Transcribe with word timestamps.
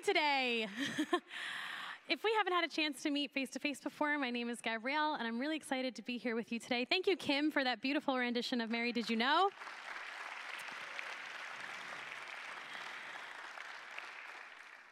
you 0.00 0.14
today? 0.14 0.66
if 2.08 2.24
we 2.24 2.30
haven't 2.36 2.52
had 2.52 2.64
a 2.64 2.68
chance 2.68 3.02
to 3.02 3.10
meet 3.10 3.30
face 3.32 3.50
to 3.50 3.58
face 3.58 3.80
before, 3.80 4.18
my 4.18 4.30
name 4.30 4.48
is 4.48 4.60
Gabrielle, 4.60 5.14
and 5.14 5.26
I'm 5.26 5.38
really 5.38 5.56
excited 5.56 5.94
to 5.96 6.02
be 6.02 6.16
here 6.16 6.34
with 6.34 6.52
you 6.52 6.58
today. 6.58 6.86
Thank 6.88 7.06
you, 7.06 7.16
Kim, 7.16 7.50
for 7.50 7.64
that 7.64 7.82
beautiful 7.82 8.16
rendition 8.16 8.60
of 8.60 8.70
Mary 8.70 8.92
Did 8.92 9.10
You 9.10 9.16
Know? 9.16 9.50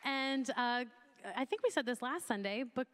And 0.04 0.50
uh, 0.50 0.84
I 1.36 1.44
think 1.44 1.62
we 1.62 1.70
said 1.70 1.86
this 1.86 2.02
last 2.02 2.26
Sunday, 2.26 2.64
but 2.74 2.86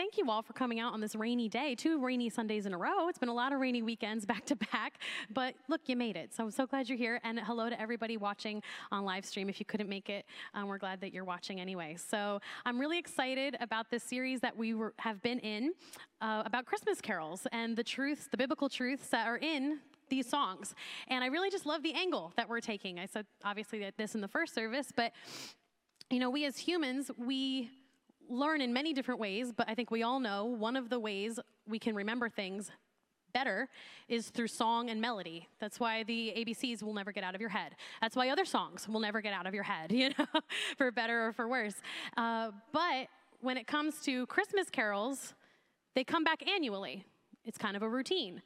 thank 0.00 0.16
you 0.16 0.30
all 0.30 0.40
for 0.40 0.54
coming 0.54 0.80
out 0.80 0.94
on 0.94 1.00
this 1.02 1.14
rainy 1.14 1.46
day, 1.46 1.74
two 1.74 2.02
rainy 2.02 2.30
Sundays 2.30 2.64
in 2.64 2.72
a 2.72 2.78
row. 2.78 3.08
It's 3.08 3.18
been 3.18 3.28
a 3.28 3.34
lot 3.34 3.52
of 3.52 3.60
rainy 3.60 3.82
weekends 3.82 4.24
back 4.24 4.46
to 4.46 4.56
back, 4.56 4.94
but 5.28 5.54
look, 5.68 5.82
you 5.88 5.94
made 5.94 6.16
it. 6.16 6.32
So 6.32 6.44
I'm 6.44 6.50
so 6.50 6.64
glad 6.66 6.88
you're 6.88 6.96
here. 6.96 7.20
And 7.22 7.38
hello 7.38 7.68
to 7.68 7.78
everybody 7.78 8.16
watching 8.16 8.62
on 8.90 9.04
live 9.04 9.26
stream. 9.26 9.50
If 9.50 9.60
you 9.60 9.66
couldn't 9.66 9.90
make 9.90 10.08
it, 10.08 10.24
um, 10.54 10.68
we're 10.68 10.78
glad 10.78 11.02
that 11.02 11.12
you're 11.12 11.26
watching 11.26 11.60
anyway. 11.60 11.98
So 11.98 12.40
I'm 12.64 12.80
really 12.80 12.98
excited 12.98 13.58
about 13.60 13.90
this 13.90 14.02
series 14.02 14.40
that 14.40 14.56
we 14.56 14.72
were, 14.72 14.94
have 15.00 15.20
been 15.20 15.38
in 15.40 15.72
uh, 16.22 16.44
about 16.46 16.64
Christmas 16.64 17.02
carols 17.02 17.46
and 17.52 17.76
the 17.76 17.84
truths, 17.84 18.26
the 18.30 18.38
biblical 18.38 18.70
truths 18.70 19.08
that 19.08 19.26
are 19.26 19.36
in 19.36 19.80
these 20.08 20.26
songs. 20.26 20.74
And 21.08 21.22
I 21.22 21.26
really 21.26 21.50
just 21.50 21.66
love 21.66 21.82
the 21.82 21.92
angle 21.92 22.32
that 22.38 22.48
we're 22.48 22.60
taking. 22.60 22.98
I 22.98 23.04
said 23.04 23.26
obviously 23.44 23.80
that 23.80 23.98
this 23.98 24.14
in 24.14 24.22
the 24.22 24.28
first 24.28 24.54
service, 24.54 24.94
but 24.96 25.12
you 26.08 26.20
know, 26.20 26.30
we 26.30 26.46
as 26.46 26.56
humans, 26.56 27.10
we 27.18 27.70
learn 28.30 28.60
in 28.60 28.72
many 28.72 28.92
different 28.92 29.20
ways, 29.20 29.52
but 29.52 29.68
I 29.68 29.74
think 29.74 29.90
we 29.90 30.02
all 30.02 30.20
know 30.20 30.44
one 30.44 30.76
of 30.76 30.88
the 30.88 30.98
ways 30.98 31.38
we 31.68 31.78
can 31.78 31.94
remember 31.94 32.28
things 32.28 32.70
better 33.32 33.68
is 34.08 34.30
through 34.30 34.48
song 34.48 34.90
and 34.90 35.00
melody. 35.00 35.48
That's 35.60 35.78
why 35.78 36.02
the 36.02 36.32
ABCs 36.36 36.82
will 36.82 36.94
never 36.94 37.12
get 37.12 37.24
out 37.24 37.34
of 37.34 37.40
your 37.40 37.50
head. 37.50 37.76
That's 38.00 38.16
why 38.16 38.30
other 38.30 38.44
songs 38.44 38.88
will 38.88 39.00
never 39.00 39.20
get 39.20 39.32
out 39.32 39.46
of 39.46 39.54
your 39.54 39.62
head, 39.62 39.92
you 39.92 40.10
know, 40.18 40.26
for 40.76 40.90
better 40.90 41.28
or 41.28 41.32
for 41.32 41.48
worse. 41.48 41.74
Uh, 42.16 42.50
but 42.72 43.08
when 43.40 43.56
it 43.56 43.66
comes 43.66 44.00
to 44.02 44.26
Christmas 44.26 44.68
carols, 44.70 45.34
they 45.94 46.04
come 46.04 46.24
back 46.24 46.46
annually. 46.48 47.04
It's 47.44 47.58
kind 47.58 47.76
of 47.76 47.82
a 47.82 47.88
routine. 47.88 48.42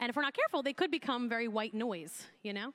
And 0.00 0.10
if 0.10 0.16
we're 0.16 0.22
not 0.22 0.34
careful, 0.34 0.62
they 0.62 0.72
could 0.72 0.90
become 0.90 1.28
very 1.28 1.48
white 1.48 1.72
noise, 1.72 2.26
you 2.42 2.52
know? 2.52 2.72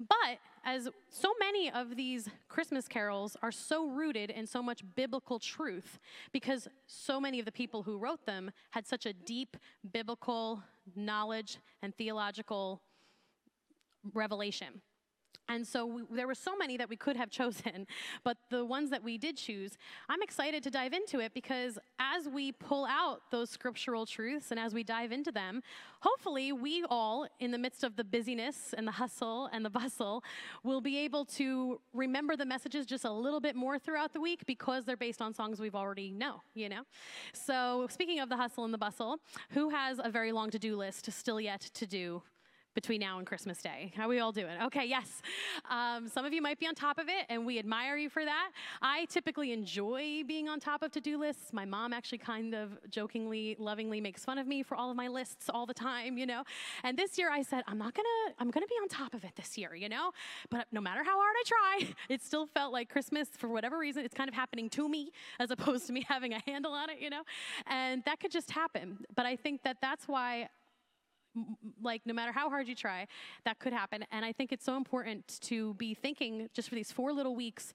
But 0.00 0.38
as 0.64 0.88
so 1.08 1.32
many 1.38 1.70
of 1.70 1.96
these 1.96 2.28
Christmas 2.48 2.88
carols 2.88 3.36
are 3.42 3.52
so 3.52 3.86
rooted 3.88 4.30
in 4.30 4.46
so 4.46 4.62
much 4.62 4.82
biblical 4.96 5.38
truth, 5.38 5.98
because 6.32 6.68
so 6.86 7.20
many 7.20 7.38
of 7.38 7.44
the 7.44 7.52
people 7.52 7.82
who 7.84 7.96
wrote 7.96 8.26
them 8.26 8.50
had 8.70 8.86
such 8.86 9.06
a 9.06 9.12
deep 9.12 9.56
biblical 9.92 10.62
knowledge 10.96 11.58
and 11.80 11.96
theological 11.96 12.82
revelation. 14.12 14.82
And 15.48 15.66
so 15.66 15.86
we, 15.86 16.02
there 16.10 16.26
were 16.26 16.34
so 16.34 16.56
many 16.56 16.76
that 16.76 16.88
we 16.88 16.96
could 16.96 17.16
have 17.16 17.30
chosen, 17.38 17.86
but 18.22 18.36
the 18.50 18.64
ones 18.64 18.90
that 18.90 19.02
we 19.02 19.18
did 19.18 19.36
choose, 19.36 19.78
I'm 20.08 20.22
excited 20.22 20.62
to 20.64 20.70
dive 20.70 20.92
into 20.92 21.20
it 21.20 21.32
because 21.34 21.78
as 21.98 22.28
we 22.28 22.52
pull 22.52 22.86
out 22.86 23.22
those 23.30 23.50
scriptural 23.50 24.06
truths 24.06 24.50
and 24.50 24.60
as 24.60 24.74
we 24.74 24.84
dive 24.84 25.12
into 25.12 25.32
them, 25.32 25.62
hopefully 26.00 26.52
we 26.52 26.84
all, 26.90 27.26
in 27.40 27.50
the 27.50 27.58
midst 27.58 27.82
of 27.82 27.96
the 27.96 28.04
busyness 28.04 28.74
and 28.76 28.86
the 28.86 28.92
hustle 28.92 29.48
and 29.52 29.64
the 29.64 29.70
bustle, 29.70 30.22
will 30.62 30.80
be 30.80 30.98
able 30.98 31.24
to 31.24 31.80
remember 31.94 32.36
the 32.36 32.46
messages 32.46 32.86
just 32.86 33.04
a 33.04 33.10
little 33.10 33.40
bit 33.40 33.56
more 33.56 33.78
throughout 33.78 34.12
the 34.12 34.20
week 34.20 34.44
because 34.46 34.84
they're 34.84 34.96
based 34.96 35.22
on 35.22 35.32
songs 35.32 35.60
we've 35.60 35.74
already 35.74 36.10
know, 36.10 36.42
you 36.54 36.68
know? 36.68 36.82
So 37.32 37.86
speaking 37.90 38.20
of 38.20 38.28
the 38.28 38.36
hustle 38.36 38.64
and 38.64 38.74
the 38.74 38.78
bustle, 38.78 39.18
who 39.50 39.70
has 39.70 40.00
a 40.02 40.10
very 40.10 40.32
long 40.32 40.50
to-do 40.50 40.76
list 40.76 41.10
still 41.12 41.40
yet 41.40 41.60
to 41.60 41.86
do 41.86 42.22
between 42.78 43.00
now 43.00 43.18
and 43.18 43.26
Christmas 43.26 43.60
Day. 43.60 43.92
How 43.96 44.08
we 44.08 44.20
all 44.20 44.30
doing? 44.30 44.56
Okay, 44.62 44.84
yes. 44.86 45.20
Um, 45.68 46.06
some 46.06 46.24
of 46.24 46.32
you 46.32 46.40
might 46.40 46.60
be 46.60 46.66
on 46.68 46.76
top 46.76 46.98
of 46.98 47.08
it, 47.08 47.26
and 47.28 47.44
we 47.44 47.58
admire 47.58 47.96
you 47.96 48.08
for 48.08 48.24
that. 48.24 48.52
I 48.80 49.06
typically 49.06 49.50
enjoy 49.50 50.22
being 50.28 50.48
on 50.48 50.60
top 50.60 50.84
of 50.84 50.92
to-do 50.92 51.18
lists. 51.18 51.52
My 51.52 51.64
mom 51.64 51.92
actually 51.92 52.18
kind 52.18 52.54
of 52.54 52.78
jokingly, 52.88 53.56
lovingly 53.58 54.00
makes 54.00 54.24
fun 54.24 54.38
of 54.38 54.46
me 54.46 54.62
for 54.62 54.76
all 54.76 54.92
of 54.92 54.96
my 54.96 55.08
lists 55.08 55.50
all 55.52 55.66
the 55.66 55.74
time, 55.74 56.16
you 56.16 56.24
know. 56.24 56.44
And 56.84 56.96
this 56.96 57.18
year 57.18 57.32
I 57.32 57.42
said, 57.42 57.64
I'm 57.66 57.78
not 57.78 57.94
gonna, 57.94 58.34
I'm 58.38 58.52
gonna 58.52 58.68
be 58.68 58.76
on 58.80 58.86
top 58.86 59.12
of 59.12 59.24
it 59.24 59.32
this 59.34 59.58
year, 59.58 59.74
you 59.74 59.88
know. 59.88 60.12
But 60.48 60.68
no 60.70 60.80
matter 60.80 61.02
how 61.02 61.18
hard 61.18 61.34
I 61.36 61.42
try, 61.46 61.94
it 62.08 62.22
still 62.22 62.46
felt 62.46 62.72
like 62.72 62.88
Christmas 62.88 63.26
for 63.36 63.48
whatever 63.48 63.76
reason. 63.76 64.04
It's 64.04 64.14
kind 64.14 64.28
of 64.28 64.36
happening 64.36 64.70
to 64.70 64.88
me 64.88 65.10
as 65.40 65.50
opposed 65.50 65.88
to 65.88 65.92
me 65.92 66.04
having 66.08 66.32
a 66.32 66.40
handle 66.46 66.74
on 66.74 66.90
it, 66.90 67.00
you 67.00 67.10
know. 67.10 67.22
And 67.66 68.04
that 68.04 68.20
could 68.20 68.30
just 68.30 68.52
happen. 68.52 68.98
But 69.16 69.26
I 69.26 69.34
think 69.34 69.64
that 69.64 69.78
that's 69.82 70.06
why 70.06 70.48
like 71.82 72.02
no 72.04 72.14
matter 72.14 72.32
how 72.32 72.48
hard 72.48 72.68
you 72.68 72.74
try, 72.74 73.06
that 73.44 73.58
could 73.58 73.72
happen. 73.72 74.04
And 74.10 74.24
I 74.24 74.32
think 74.32 74.52
it's 74.52 74.64
so 74.64 74.76
important 74.76 75.38
to 75.42 75.74
be 75.74 75.94
thinking 75.94 76.48
just 76.54 76.68
for 76.68 76.74
these 76.74 76.92
four 76.92 77.12
little 77.12 77.34
weeks 77.34 77.74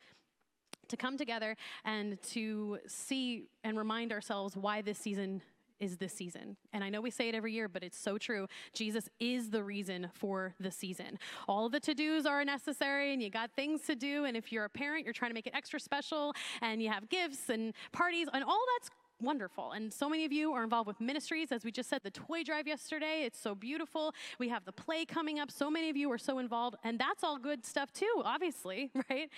to 0.89 0.97
come 0.97 1.17
together 1.17 1.55
and 1.85 2.21
to 2.23 2.79
see 2.87 3.45
and 3.63 3.77
remind 3.77 4.11
ourselves 4.11 4.55
why 4.55 4.81
this 4.81 4.97
season 4.97 5.41
is 5.79 5.97
this 5.97 6.13
season. 6.13 6.55
And 6.71 6.83
I 6.83 6.89
know 6.89 7.01
we 7.01 7.09
say 7.09 7.29
it 7.29 7.35
every 7.35 7.51
year, 7.51 7.67
but 7.67 7.83
it's 7.83 7.97
so 7.97 8.17
true. 8.17 8.47
Jesus 8.73 9.09
is 9.19 9.49
the 9.49 9.63
reason 9.63 10.09
for 10.13 10.53
the 10.59 10.71
season. 10.71 11.19
All 11.47 11.67
the 11.67 11.79
to 11.81 11.93
dos 11.93 12.25
are 12.25 12.45
necessary, 12.45 13.11
and 13.11 13.21
you 13.21 13.29
got 13.29 13.51
things 13.51 13.81
to 13.83 13.95
do. 13.95 14.25
And 14.25 14.37
if 14.37 14.51
you're 14.51 14.65
a 14.65 14.69
parent, 14.69 15.03
you're 15.03 15.13
trying 15.13 15.31
to 15.31 15.35
make 15.35 15.47
it 15.47 15.53
extra 15.53 15.79
special, 15.79 16.33
and 16.61 16.81
you 16.81 16.89
have 16.89 17.09
gifts 17.09 17.49
and 17.49 17.73
parties, 17.91 18.27
and 18.33 18.43
all 18.43 18.63
that's 18.75 18.89
wonderful. 19.21 19.71
And 19.71 19.91
so 19.91 20.09
many 20.09 20.25
of 20.25 20.31
you 20.31 20.53
are 20.53 20.63
involved 20.63 20.87
with 20.87 20.99
ministries. 20.99 21.51
As 21.51 21.63
we 21.63 21.71
just 21.71 21.89
said, 21.89 22.01
the 22.03 22.11
toy 22.11 22.43
drive 22.43 22.67
yesterday, 22.67 23.23
it's 23.25 23.39
so 23.39 23.55
beautiful. 23.55 24.13
We 24.39 24.49
have 24.49 24.65
the 24.65 24.71
play 24.71 25.05
coming 25.05 25.39
up. 25.39 25.51
So 25.51 25.69
many 25.69 25.89
of 25.89 25.97
you 25.97 26.11
are 26.11 26.17
so 26.17 26.39
involved. 26.39 26.77
And 26.83 26.99
that's 26.99 27.23
all 27.23 27.37
good 27.37 27.65
stuff 27.65 27.91
too, 27.93 28.21
obviously, 28.23 28.91
right? 29.09 29.29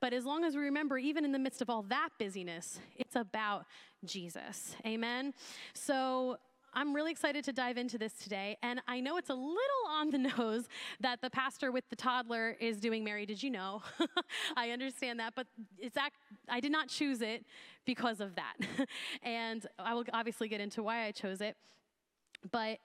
But 0.00 0.12
as 0.12 0.24
long 0.24 0.44
as 0.44 0.56
we 0.56 0.62
remember, 0.62 0.98
even 0.98 1.24
in 1.24 1.32
the 1.32 1.38
midst 1.38 1.62
of 1.62 1.70
all 1.70 1.82
that 1.84 2.10
busyness, 2.18 2.78
it's 2.96 3.16
about 3.16 3.66
Jesus. 4.04 4.76
Amen. 4.86 5.32
So, 5.72 6.38
I'm 6.74 6.94
really 6.94 7.12
excited 7.12 7.44
to 7.44 7.52
dive 7.52 7.78
into 7.78 7.98
this 7.98 8.12
today. 8.14 8.56
And 8.62 8.80
I 8.88 9.00
know 9.00 9.16
it's 9.16 9.30
a 9.30 9.34
little 9.34 9.56
on 9.88 10.10
the 10.10 10.18
nose 10.38 10.68
that 11.00 11.20
the 11.22 11.30
pastor 11.30 11.70
with 11.70 11.88
the 11.88 11.96
toddler 11.96 12.56
is 12.60 12.78
doing 12.78 13.04
Mary, 13.04 13.26
did 13.26 13.42
you 13.42 13.50
know? 13.50 13.82
I 14.56 14.70
understand 14.70 15.20
that, 15.20 15.34
but 15.36 15.46
it's 15.78 15.96
I 16.48 16.60
did 16.60 16.72
not 16.72 16.88
choose 16.88 17.22
it 17.22 17.44
because 17.84 18.20
of 18.20 18.34
that. 18.34 18.54
and 19.22 19.66
I 19.78 19.94
will 19.94 20.04
obviously 20.12 20.48
get 20.48 20.60
into 20.60 20.82
why 20.82 21.06
I 21.06 21.12
chose 21.12 21.40
it. 21.40 21.56
But 22.50 22.78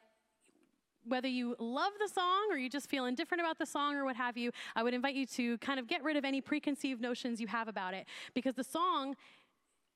whether 1.06 1.28
you 1.28 1.56
love 1.60 1.94
the 2.00 2.08
song 2.08 2.48
or 2.52 2.58
you 2.58 2.70
just 2.70 2.90
feel 2.90 3.06
indifferent 3.06 3.42
about 3.42 3.58
the 3.58 3.66
song 3.66 3.96
or 3.96 4.06
what 4.06 4.16
have 4.16 4.38
you, 4.38 4.52
I 4.76 4.84
would 4.84 4.94
invite 4.94 5.16
you 5.16 5.26
to 5.26 5.58
kind 5.58 5.80
of 5.80 5.88
get 5.88 6.04
rid 6.04 6.18
of 6.18 6.26
any 6.26 6.42
preconceived 6.42 7.02
notions 7.02 7.42
you 7.42 7.48
have 7.48 7.68
about 7.68 7.94
it 7.94 8.06
because 8.34 8.54
the 8.54 8.64
song 8.64 9.16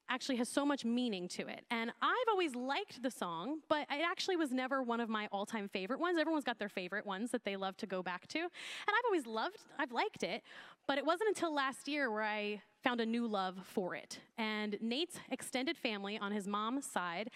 actually 0.09 0.35
has 0.37 0.49
so 0.49 0.65
much 0.65 0.85
meaning 0.85 1.27
to 1.27 1.47
it. 1.47 1.65
And 1.71 1.91
I've 2.01 2.27
always 2.29 2.55
liked 2.55 3.01
the 3.01 3.11
song, 3.11 3.59
but 3.69 3.87
it 3.89 4.03
actually 4.05 4.35
was 4.35 4.51
never 4.51 4.83
one 4.83 4.99
of 4.99 5.09
my 5.09 5.27
all 5.31 5.45
time 5.45 5.67
favorite 5.67 5.99
ones. 5.99 6.17
Everyone's 6.19 6.43
got 6.43 6.59
their 6.59 6.69
favorite 6.69 7.05
ones 7.05 7.31
that 7.31 7.43
they 7.45 7.55
love 7.55 7.77
to 7.77 7.87
go 7.87 8.03
back 8.03 8.27
to. 8.27 8.39
And 8.39 8.49
I've 8.87 9.05
always 9.05 9.25
loved, 9.25 9.57
I've 9.79 9.91
liked 9.91 10.23
it, 10.23 10.43
but 10.87 10.97
it 10.97 11.05
wasn't 11.05 11.29
until 11.29 11.53
last 11.53 11.87
year 11.87 12.11
where 12.11 12.23
I 12.23 12.61
found 12.83 13.01
a 13.01 13.05
new 13.05 13.27
love 13.27 13.57
for 13.63 13.95
it. 13.95 14.19
And 14.37 14.77
Nate's 14.81 15.19
extended 15.31 15.77
family 15.77 16.17
on 16.17 16.31
his 16.31 16.47
mom's 16.47 16.85
side 16.85 17.29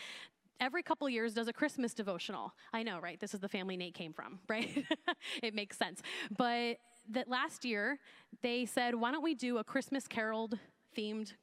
every 0.59 0.83
couple 0.83 1.07
years 1.09 1.33
does 1.33 1.47
a 1.47 1.53
Christmas 1.53 1.93
devotional. 1.93 2.53
I 2.73 2.83
know, 2.83 2.99
right? 2.99 3.19
This 3.19 3.33
is 3.33 3.39
the 3.39 3.49
family 3.49 3.77
Nate 3.77 3.93
came 3.93 4.13
from, 4.13 4.39
right? 4.49 4.85
it 5.43 5.53
makes 5.53 5.77
sense. 5.77 6.01
But 6.35 6.77
that 7.09 7.29
last 7.29 7.63
year, 7.63 7.99
they 8.41 8.65
said, 8.65 8.95
why 8.95 9.11
don't 9.11 9.23
we 9.23 9.35
do 9.35 9.57
a 9.57 9.63
Christmas 9.63 10.07
carol 10.07 10.49
themed 10.97 11.33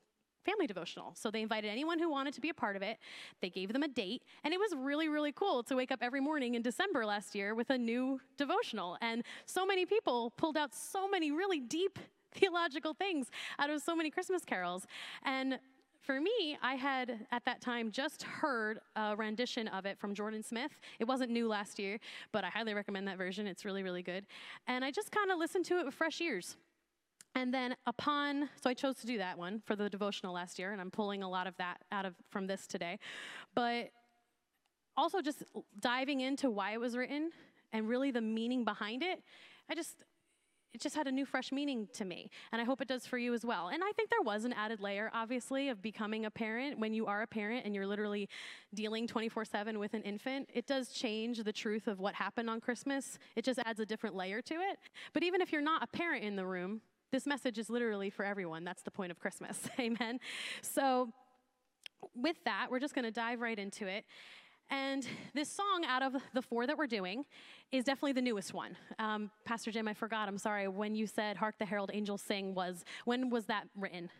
family 0.44 0.66
devotional. 0.66 1.12
So 1.14 1.30
they 1.30 1.42
invited 1.42 1.68
anyone 1.68 1.98
who 1.98 2.10
wanted 2.10 2.34
to 2.34 2.40
be 2.40 2.50
a 2.50 2.54
part 2.54 2.76
of 2.76 2.82
it. 2.82 2.98
They 3.40 3.50
gave 3.50 3.72
them 3.72 3.82
a 3.82 3.88
date, 3.88 4.22
and 4.44 4.54
it 4.54 4.60
was 4.60 4.74
really, 4.76 5.08
really 5.08 5.32
cool 5.32 5.62
to 5.64 5.76
wake 5.76 5.92
up 5.92 6.00
every 6.02 6.20
morning 6.20 6.54
in 6.54 6.62
December 6.62 7.04
last 7.04 7.34
year 7.34 7.54
with 7.54 7.70
a 7.70 7.78
new 7.78 8.20
devotional. 8.36 8.96
And 9.00 9.22
so 9.46 9.66
many 9.66 9.86
people 9.86 10.32
pulled 10.36 10.56
out 10.56 10.74
so 10.74 11.08
many 11.08 11.30
really 11.30 11.60
deep 11.60 11.98
theological 12.34 12.94
things 12.94 13.28
out 13.58 13.70
of 13.70 13.80
so 13.80 13.94
many 13.94 14.10
Christmas 14.10 14.44
carols. 14.44 14.86
And 15.24 15.58
for 16.04 16.20
me, 16.20 16.58
I 16.62 16.74
had 16.74 17.26
at 17.32 17.44
that 17.46 17.62
time 17.62 17.90
just 17.90 18.24
heard 18.24 18.78
a 18.94 19.16
rendition 19.16 19.68
of 19.68 19.86
it 19.86 19.98
from 19.98 20.14
Jordan 20.14 20.42
Smith. 20.42 20.72
It 20.98 21.04
wasn't 21.04 21.30
new 21.30 21.48
last 21.48 21.78
year, 21.78 21.98
but 22.30 22.44
I 22.44 22.48
highly 22.48 22.74
recommend 22.74 23.08
that 23.08 23.16
version. 23.16 23.46
It's 23.46 23.64
really, 23.64 23.82
really 23.82 24.02
good. 24.02 24.26
And 24.66 24.84
I 24.84 24.90
just 24.90 25.10
kind 25.10 25.30
of 25.30 25.38
listened 25.38 25.64
to 25.66 25.78
it 25.78 25.86
with 25.86 25.94
fresh 25.94 26.20
ears. 26.20 26.56
And 27.34 27.52
then 27.52 27.74
upon, 27.86 28.48
so 28.62 28.70
I 28.70 28.74
chose 28.74 28.96
to 28.96 29.06
do 29.06 29.18
that 29.18 29.36
one 29.36 29.60
for 29.64 29.74
the 29.74 29.90
devotional 29.90 30.34
last 30.34 30.58
year, 30.58 30.72
and 30.72 30.80
I'm 30.80 30.90
pulling 30.90 31.22
a 31.22 31.28
lot 31.28 31.46
of 31.46 31.56
that 31.56 31.78
out 31.90 32.06
of 32.06 32.14
from 32.30 32.46
this 32.46 32.66
today. 32.66 32.98
But 33.54 33.90
also 34.96 35.20
just 35.20 35.42
diving 35.80 36.20
into 36.20 36.50
why 36.50 36.72
it 36.72 36.80
was 36.80 36.96
written 36.96 37.30
and 37.72 37.88
really 37.88 38.10
the 38.12 38.20
meaning 38.20 38.64
behind 38.64 39.02
it, 39.02 39.22
I 39.68 39.74
just 39.74 40.04
it 40.72 40.80
just 40.80 40.96
had 40.96 41.06
a 41.06 41.12
new 41.12 41.24
fresh 41.24 41.52
meaning 41.52 41.86
to 41.92 42.04
me 42.04 42.28
and 42.50 42.60
i 42.60 42.64
hope 42.64 42.80
it 42.80 42.88
does 42.88 43.06
for 43.06 43.16
you 43.16 43.32
as 43.32 43.44
well. 43.44 43.68
And 43.68 43.82
i 43.84 43.92
think 43.92 44.10
there 44.10 44.22
was 44.22 44.44
an 44.44 44.52
added 44.52 44.80
layer 44.80 45.08
obviously 45.14 45.68
of 45.68 45.80
becoming 45.80 46.24
a 46.24 46.30
parent. 46.30 46.80
When 46.80 46.92
you 46.92 47.06
are 47.06 47.22
a 47.22 47.26
parent 47.28 47.64
and 47.64 47.74
you're 47.74 47.86
literally 47.86 48.28
dealing 48.74 49.06
24-7 49.06 49.78
with 49.78 49.94
an 49.94 50.02
infant 50.02 50.50
it 50.52 50.66
does 50.66 50.88
change 50.88 51.38
the 51.44 51.52
truth 51.52 51.86
of 51.86 52.00
what 52.00 52.14
happened 52.14 52.50
on 52.50 52.60
christmas. 52.60 53.18
It 53.36 53.44
just 53.44 53.60
adds 53.64 53.78
a 53.78 53.86
different 53.86 54.16
layer 54.16 54.42
to 54.42 54.54
it. 54.54 54.78
But 55.12 55.22
even 55.22 55.40
if 55.40 55.52
you're 55.52 55.62
not 55.62 55.84
a 55.84 55.86
parent 55.86 56.24
in 56.24 56.34
the 56.34 56.44
room 56.44 56.80
this 57.14 57.26
message 57.26 57.58
is 57.58 57.70
literally 57.70 58.10
for 58.10 58.24
everyone. 58.24 58.64
That's 58.64 58.82
the 58.82 58.90
point 58.90 59.12
of 59.12 59.20
Christmas. 59.20 59.60
Amen. 59.78 60.18
So, 60.62 61.12
with 62.16 62.36
that, 62.44 62.66
we're 62.72 62.80
just 62.80 62.92
going 62.92 63.04
to 63.04 63.12
dive 63.12 63.40
right 63.40 63.56
into 63.56 63.86
it. 63.86 64.04
And 64.68 65.06
this 65.32 65.48
song, 65.48 65.84
out 65.86 66.02
of 66.02 66.16
the 66.32 66.42
four 66.42 66.66
that 66.66 66.76
we're 66.76 66.88
doing, 66.88 67.24
is 67.70 67.84
definitely 67.84 68.14
the 68.14 68.22
newest 68.22 68.52
one. 68.52 68.76
Um, 68.98 69.30
Pastor 69.44 69.70
Jim, 69.70 69.86
I 69.86 69.94
forgot. 69.94 70.26
I'm 70.26 70.38
sorry. 70.38 70.66
When 70.66 70.96
you 70.96 71.06
said 71.06 71.36
"Hark 71.36 71.54
the 71.60 71.64
Herald 71.64 71.92
Angels 71.94 72.20
Sing," 72.20 72.52
was 72.52 72.84
when 73.04 73.30
was 73.30 73.44
that 73.44 73.68
written? 73.76 74.10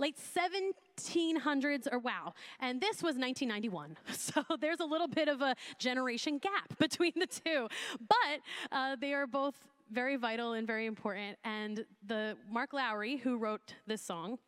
Late 0.00 0.16
1700s, 0.16 1.86
or 1.92 1.98
wow. 1.98 2.32
And 2.58 2.80
this 2.80 3.02
was 3.02 3.16
1991. 3.16 3.98
So 4.12 4.42
there's 4.60 4.80
a 4.80 4.84
little 4.84 5.08
bit 5.08 5.28
of 5.28 5.42
a 5.42 5.54
generation 5.78 6.38
gap 6.38 6.78
between 6.78 7.12
the 7.16 7.26
two. 7.26 7.68
But 8.08 8.40
uh, 8.72 8.96
they 8.98 9.12
are 9.12 9.26
both 9.26 9.54
very 9.92 10.16
vital 10.16 10.54
and 10.54 10.66
very 10.66 10.86
important. 10.86 11.36
And 11.44 11.84
the 12.06 12.36
Mark 12.50 12.72
Lowry, 12.72 13.16
who 13.16 13.36
wrote 13.36 13.74
this 13.86 14.00
song, 14.00 14.38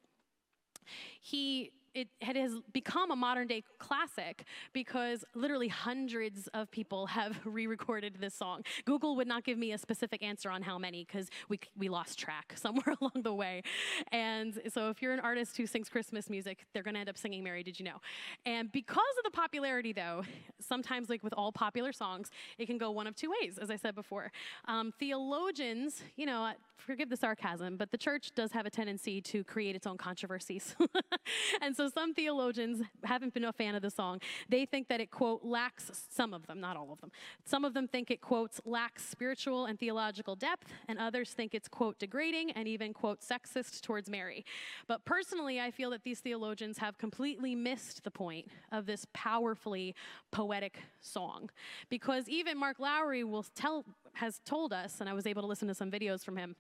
he 1.20 1.70
it, 1.94 2.08
it 2.20 2.36
has 2.36 2.52
become 2.72 3.10
a 3.10 3.16
modern 3.16 3.46
day 3.46 3.62
classic 3.78 4.44
because 4.72 5.24
literally 5.34 5.68
hundreds 5.68 6.48
of 6.48 6.70
people 6.70 7.06
have 7.06 7.38
re 7.44 7.66
recorded 7.66 8.16
this 8.20 8.34
song. 8.34 8.62
Google 8.84 9.16
would 9.16 9.28
not 9.28 9.44
give 9.44 9.58
me 9.58 9.72
a 9.72 9.78
specific 9.78 10.22
answer 10.22 10.50
on 10.50 10.62
how 10.62 10.78
many 10.78 11.04
because 11.04 11.28
we, 11.48 11.58
we 11.76 11.88
lost 11.88 12.18
track 12.18 12.52
somewhere 12.56 12.94
along 13.00 13.22
the 13.22 13.34
way. 13.34 13.62
And 14.10 14.60
so 14.72 14.90
if 14.90 15.02
you're 15.02 15.12
an 15.12 15.20
artist 15.20 15.56
who 15.56 15.66
sings 15.66 15.88
Christmas 15.88 16.28
music, 16.28 16.66
they're 16.72 16.82
going 16.82 16.94
to 16.94 17.00
end 17.00 17.08
up 17.08 17.18
singing 17.18 17.42
Mary, 17.42 17.62
Did 17.62 17.78
You 17.78 17.84
Know? 17.84 18.00
And 18.46 18.70
because 18.72 19.02
of 19.18 19.24
the 19.24 19.30
popularity, 19.30 19.92
though, 19.92 20.22
sometimes, 20.60 21.08
like 21.08 21.22
with 21.22 21.34
all 21.36 21.52
popular 21.52 21.92
songs, 21.92 22.30
it 22.58 22.66
can 22.66 22.78
go 22.78 22.90
one 22.90 23.06
of 23.06 23.14
two 23.14 23.30
ways, 23.40 23.58
as 23.58 23.70
I 23.70 23.76
said 23.76 23.94
before. 23.94 24.30
Um, 24.66 24.92
theologians, 24.98 26.02
you 26.16 26.26
know, 26.26 26.52
forgive 26.86 27.10
the 27.10 27.16
sarcasm, 27.16 27.76
but 27.76 27.90
the 27.90 27.98
church 27.98 28.30
does 28.34 28.52
have 28.52 28.64
a 28.64 28.70
tendency 28.70 29.20
to 29.20 29.44
create 29.44 29.76
its 29.76 29.86
own 29.86 29.98
controversies. 29.98 30.74
and 31.60 31.76
so 31.76 31.82
so 31.82 31.88
some 31.88 32.14
theologians 32.14 32.80
haven't 33.02 33.34
been 33.34 33.44
a 33.44 33.52
fan 33.52 33.74
of 33.74 33.82
the 33.82 33.90
song. 33.90 34.20
They 34.48 34.64
think 34.66 34.86
that 34.86 35.00
it, 35.00 35.10
quote, 35.10 35.42
lacks, 35.42 35.90
some 36.08 36.32
of 36.32 36.46
them, 36.46 36.60
not 36.60 36.76
all 36.76 36.92
of 36.92 37.00
them, 37.00 37.10
some 37.44 37.64
of 37.64 37.74
them 37.74 37.88
think 37.88 38.12
it, 38.12 38.20
quotes, 38.20 38.60
lacks 38.64 39.04
spiritual 39.04 39.66
and 39.66 39.76
theological 39.80 40.36
depth, 40.36 40.68
and 40.86 40.96
others 40.96 41.32
think 41.32 41.54
it's, 41.54 41.66
quote, 41.66 41.98
degrading 41.98 42.52
and 42.52 42.68
even, 42.68 42.92
quote, 42.92 43.20
sexist 43.20 43.80
towards 43.80 44.08
Mary. 44.08 44.44
But 44.86 45.04
personally, 45.04 45.60
I 45.60 45.72
feel 45.72 45.90
that 45.90 46.04
these 46.04 46.20
theologians 46.20 46.78
have 46.78 46.98
completely 46.98 47.56
missed 47.56 48.04
the 48.04 48.12
point 48.12 48.46
of 48.70 48.86
this 48.86 49.04
powerfully 49.12 49.96
poetic 50.30 50.78
song. 51.00 51.50
Because 51.88 52.28
even 52.28 52.56
Mark 52.56 52.78
Lowry 52.78 53.24
will 53.24 53.42
tell, 53.56 53.84
has 54.12 54.40
told 54.44 54.72
us, 54.72 55.00
and 55.00 55.08
I 55.08 55.14
was 55.14 55.26
able 55.26 55.42
to 55.42 55.48
listen 55.48 55.66
to 55.66 55.74
some 55.74 55.90
videos 55.90 56.24
from 56.24 56.36
him, 56.36 56.54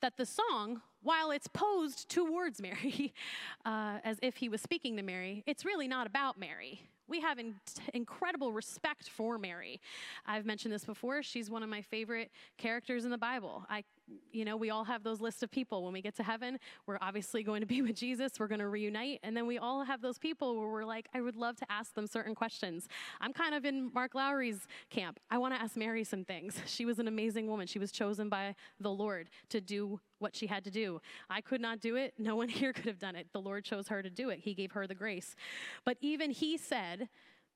that 0.00 0.16
the 0.16 0.26
song, 0.26 0.80
while 1.02 1.30
it's 1.30 1.48
posed 1.48 2.08
towards 2.08 2.60
Mary, 2.60 3.14
uh, 3.64 3.98
as 4.04 4.18
if 4.22 4.36
he 4.36 4.48
was 4.48 4.60
speaking 4.60 4.96
to 4.96 5.02
Mary, 5.02 5.42
it's 5.46 5.64
really 5.64 5.88
not 5.88 6.06
about 6.06 6.38
Mary. 6.38 6.80
We 7.06 7.20
have 7.20 7.38
in- 7.38 7.56
incredible 7.92 8.52
respect 8.52 9.10
for 9.10 9.38
Mary. 9.38 9.80
I've 10.26 10.46
mentioned 10.46 10.72
this 10.72 10.84
before. 10.84 11.22
She's 11.22 11.50
one 11.50 11.62
of 11.62 11.68
my 11.68 11.82
favorite 11.82 12.30
characters 12.56 13.04
in 13.04 13.10
the 13.10 13.18
Bible. 13.18 13.66
I 13.68 13.84
you 14.32 14.44
know, 14.44 14.56
we 14.56 14.70
all 14.70 14.84
have 14.84 15.02
those 15.02 15.20
lists 15.20 15.42
of 15.42 15.50
people. 15.50 15.82
When 15.82 15.92
we 15.92 16.02
get 16.02 16.14
to 16.16 16.22
heaven, 16.22 16.58
we're 16.86 16.98
obviously 17.00 17.42
going 17.42 17.60
to 17.60 17.66
be 17.66 17.82
with 17.82 17.96
Jesus. 17.96 18.32
We're 18.38 18.48
going 18.48 18.60
to 18.60 18.68
reunite. 18.68 19.20
And 19.22 19.36
then 19.36 19.46
we 19.46 19.58
all 19.58 19.84
have 19.84 20.02
those 20.02 20.18
people 20.18 20.58
where 20.58 20.68
we're 20.68 20.84
like, 20.84 21.08
I 21.14 21.20
would 21.20 21.36
love 21.36 21.56
to 21.56 21.66
ask 21.70 21.94
them 21.94 22.06
certain 22.06 22.34
questions. 22.34 22.88
I'm 23.20 23.32
kind 23.32 23.54
of 23.54 23.64
in 23.64 23.90
Mark 23.94 24.14
Lowry's 24.14 24.66
camp. 24.90 25.20
I 25.30 25.38
want 25.38 25.54
to 25.54 25.60
ask 25.60 25.76
Mary 25.76 26.04
some 26.04 26.24
things. 26.24 26.60
She 26.66 26.84
was 26.84 26.98
an 26.98 27.08
amazing 27.08 27.46
woman. 27.46 27.66
She 27.66 27.78
was 27.78 27.92
chosen 27.92 28.28
by 28.28 28.54
the 28.80 28.90
Lord 28.90 29.30
to 29.50 29.60
do 29.60 30.00
what 30.18 30.34
she 30.34 30.46
had 30.46 30.64
to 30.64 30.70
do. 30.70 31.00
I 31.30 31.40
could 31.40 31.60
not 31.60 31.80
do 31.80 31.96
it. 31.96 32.14
No 32.18 32.36
one 32.36 32.48
here 32.50 32.72
could 32.72 32.86
have 32.86 32.98
done 32.98 33.16
it. 33.16 33.28
The 33.32 33.40
Lord 33.40 33.64
chose 33.64 33.88
her 33.88 34.02
to 34.02 34.10
do 34.10 34.30
it, 34.30 34.40
He 34.40 34.54
gave 34.54 34.72
her 34.72 34.86
the 34.86 34.94
grace. 34.94 35.36
But 35.84 35.96
even 36.00 36.30
He 36.30 36.56
said, 36.56 37.08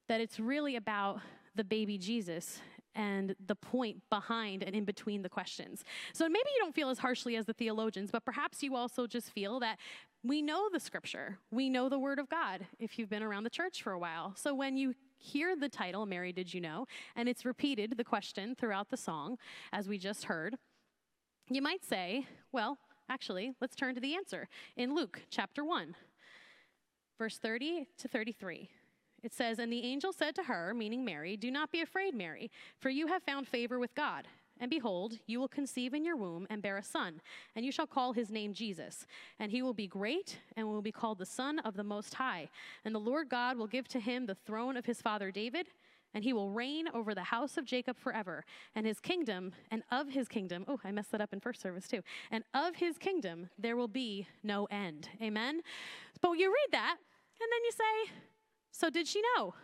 that 0.09 0.21
it's 0.21 0.41
really 0.41 0.77
about 0.77 1.21
the 1.55 1.65
baby 1.65 1.99
Jesus 1.99 2.61
and 2.99 3.37
the 3.47 3.55
point 3.55 4.03
behind 4.11 4.65
and 4.65 4.75
in 4.75 4.85
between 4.85 5.23
the 5.23 5.29
questions. 5.29 5.85
So 6.13 6.29
maybe 6.29 6.51
you 6.55 6.61
don't 6.61 6.75
feel 6.75 6.91
as 6.91 6.99
harshly 6.99 7.37
as 7.37 7.47
the 7.47 7.53
theologians, 7.55 8.11
but 8.11 8.25
perhaps 8.25 8.61
you 8.63 8.75
also 8.75 9.07
just 9.07 9.31
feel 9.31 9.61
that 9.61 9.79
we 10.25 10.43
know 10.43 10.69
the 10.71 10.81
scripture, 10.81 11.39
we 11.53 11.71
know 11.71 11.89
the 11.89 11.99
word 11.99 12.19
of 12.19 12.29
God 12.29 12.67
if 12.81 12.99
you've 12.99 13.09
been 13.09 13.23
around 13.23 13.45
the 13.45 13.51
church 13.51 13.85
for 13.85 13.93
a 13.93 13.99
while. 13.99 14.35
So 14.37 14.53
when 14.53 14.77
you 14.77 14.95
hear 15.17 15.55
the 15.55 15.69
title, 15.69 16.07
Mary, 16.07 16.33
Did 16.33 16.53
You 16.53 16.61
Know? 16.61 16.87
and 17.15 17.29
it's 17.29 17.45
repeated, 17.45 17.95
the 17.97 18.05
question, 18.05 18.57
throughout 18.57 18.91
the 18.91 18.97
song, 18.97 19.39
as 19.73 19.89
we 19.89 19.97
just 19.97 20.25
heard, 20.25 20.57
you 21.49 21.63
might 21.63 21.85
say, 21.85 22.27
well, 22.51 22.79
actually, 23.09 23.55
let's 23.61 23.77
turn 23.77 23.95
to 23.95 24.01
the 24.01 24.17
answer 24.17 24.49
in 24.77 24.95
Luke 24.95 25.23
chapter 25.31 25.65
1, 25.65 25.95
verse 27.17 27.39
30 27.39 27.87
to 27.99 28.09
33. 28.09 28.71
It 29.23 29.35
says, 29.35 29.59
And 29.59 29.73
the 29.73 29.85
angel 29.85 30.13
said 30.13 30.35
to 30.37 30.45
her, 30.45 30.73
meaning 30.75 31.05
Mary, 31.05 31.37
Do 31.37 31.51
not 31.51 31.73
be 31.73 31.81
afraid, 31.81 32.15
Mary, 32.15 32.51
for 32.79 32.91
you 32.91 33.07
have 33.09 33.23
found 33.23 33.49
favor 33.49 33.79
with 33.79 33.95
God. 33.95 34.27
And 34.61 34.71
behold, 34.71 35.19
you 35.27 35.39
will 35.39 35.49
conceive 35.49 35.95
in 35.95 36.05
your 36.05 36.17
womb 36.17 36.47
and 36.51 36.63
bear 36.63 36.79
a 36.79 36.83
son, 36.83 37.21
and 37.55 37.65
you 37.65 37.71
shall 37.71 37.87
call 37.87 38.13
his 38.13 38.31
name 38.31 38.53
Jesus. 38.53 39.07
And 39.39 39.53
he 39.53 39.63
will 39.63 39.75
be 39.75 39.87
great 39.87 40.39
and 40.57 40.67
will 40.67 40.83
be 40.83 40.93
called 40.93 41.19
the 41.19 41.27
Son 41.27 41.61
of 41.61 41.75
the 41.75 41.85
Most 41.85 42.15
High. 42.15 42.49
And 42.85 42.95
the 42.95 43.01
Lord 43.01 43.29
God 43.29 43.57
will 43.57 43.67
give 43.67 43.87
to 43.89 44.01
him 44.01 44.27
the 44.27 44.35
throne 44.35 44.77
of 44.77 44.87
his 44.87 45.01
father 45.01 45.31
David, 45.31 45.69
and 46.15 46.25
he 46.25 46.33
will 46.33 46.51
reign 46.51 46.89
over 46.93 47.15
the 47.15 47.23
house 47.23 47.57
of 47.57 47.65
Jacob 47.65 47.97
forever. 47.97 48.45
And 48.75 48.85
his 48.87 48.99
kingdom, 48.99 49.53
and 49.71 49.85
of 49.93 50.09
his 50.09 50.27
kingdom, 50.27 50.65
oh, 50.67 50.81
I 50.83 50.91
messed 50.91 51.13
that 51.13 51.21
up 51.21 51.33
in 51.33 51.39
first 51.39 51.61
service 51.61 51.87
too. 51.87 52.03
And 52.31 52.43
of 52.55 52.77
his 52.77 52.99
kingdom, 52.99 53.51
there 53.59 53.77
will 53.77 53.89
be 53.89 54.27
no 54.43 54.67
end. 54.71 55.09
Amen? 55.23 55.61
But 56.21 56.33
you 56.33 56.49
read 56.51 56.73
that, 56.73 56.97
and 57.41 57.49
then 57.53 57.65
you 57.65 57.71
say, 57.73 58.13
so 58.71 58.91
did 58.91 59.07
she 59.07 59.23
know? 59.37 59.55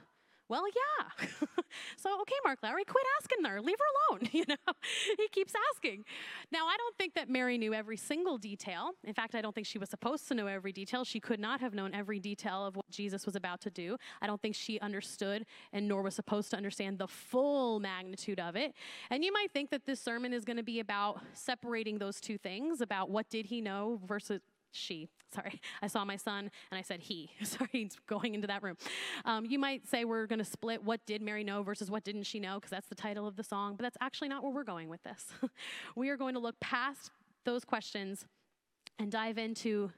Well, 0.47 0.65
yeah. 0.69 1.27
so, 1.97 2.21
okay, 2.21 2.35
Mark 2.45 2.59
Lowry, 2.63 2.85
quit 2.85 3.05
asking 3.19 3.45
her. 3.45 3.63
Leave 3.63 3.77
her 3.79 4.15
alone. 4.15 4.29
You 4.35 4.45
know, 4.49 4.73
he 5.17 5.29
keeps 5.29 5.53
asking. 5.73 6.05
Now, 6.51 6.67
I 6.67 6.77
don't 6.77 6.97
think 6.99 7.15
that 7.15 7.31
Mary 7.31 7.57
knew 7.57 7.73
every 7.73 7.97
single 7.97 8.37
detail. 8.37 8.91
In 9.05 9.15
fact, 9.15 9.35
I 9.35 9.41
don't 9.41 9.55
think 9.55 9.67
she 9.67 9.79
was 9.79 9.89
supposed 9.89 10.27
to 10.29 10.35
know 10.35 10.47
every 10.49 10.73
detail. 10.73 11.05
She 11.05 11.21
could 11.21 11.39
not 11.39 11.61
have 11.61 11.73
known 11.73 11.95
every 11.95 12.19
detail 12.19 12.67
of 12.67 12.77
what 12.77 12.91
Jesus 12.91 13.27
was 13.27 13.37
about 13.37 13.61
to 13.63 13.71
do. 13.71 13.97
I 14.21 14.27
don't 14.27 14.43
think 14.43 14.55
she 14.55 14.81
understood 14.81 15.47
and 15.73 15.89
nor 15.89 16.03
was 16.03 16.15
supposed 16.15 16.51
to 16.51 16.57
understand 16.57 16.99
the 16.99 17.09
full 17.09 17.81
magnitude 17.81 18.41
of 18.41 18.57
it. 18.57 18.75
And 19.09 19.25
you 19.25 19.33
might 19.33 19.53
think 19.53 19.71
that 19.71 19.87
this 19.87 20.01
sermon 20.01 20.33
is 20.33 20.45
going 20.45 20.59
to 20.59 20.65
be 20.65 20.81
about 20.81 21.21
separating 21.33 21.99
those 21.99 22.21
two 22.21 22.37
things 22.37 22.81
about 22.81 23.09
what 23.09 23.31
did 23.31 23.47
he 23.47 23.61
know 23.61 24.01
versus 24.05 24.41
she. 24.77 25.09
Sorry, 25.35 25.61
I 25.83 25.89
saw 25.89 26.05
my 26.05 26.17
son 26.17 26.51
and 26.71 26.79
I 26.79 26.83
said 26.83 27.01
he. 27.01 27.31
Sorry, 27.43 27.69
he's 27.73 27.97
going 28.07 28.35
into 28.35 28.47
that 28.47 28.63
room. 28.63 28.77
Um, 29.25 29.45
you 29.47 29.59
might 29.59 29.87
say 29.89 30.05
we're 30.05 30.27
going 30.27 30.39
to 30.39 30.45
split 30.45 30.83
what 30.83 31.05
did 31.07 31.23
Mary 31.23 31.45
know 31.45 31.63
versus 31.63 31.91
what 31.91 32.05
didn't 32.05 32.25
she 32.25 32.39
know, 32.39 32.57
because 32.57 32.71
that's 32.71 32.89
the 32.89 32.95
title 32.95 33.27
of 33.27 33.37
the 33.37 33.45
song, 33.45 33.77
but 33.77 33.83
that's 33.83 33.97
actually 34.01 34.29
not 34.29 34.43
where 34.43 34.53
we're 34.53 34.65
going 34.65 34.89
with 34.89 35.03
this. 35.03 35.27
we 35.97 36.09
are 36.09 36.17
going 36.17 36.35
to 36.35 36.41
look 36.41 36.59
past 36.61 37.11
those 37.45 37.65
questions 37.65 38.27
and 38.99 39.11
dive 39.11 39.39
into 39.39 39.91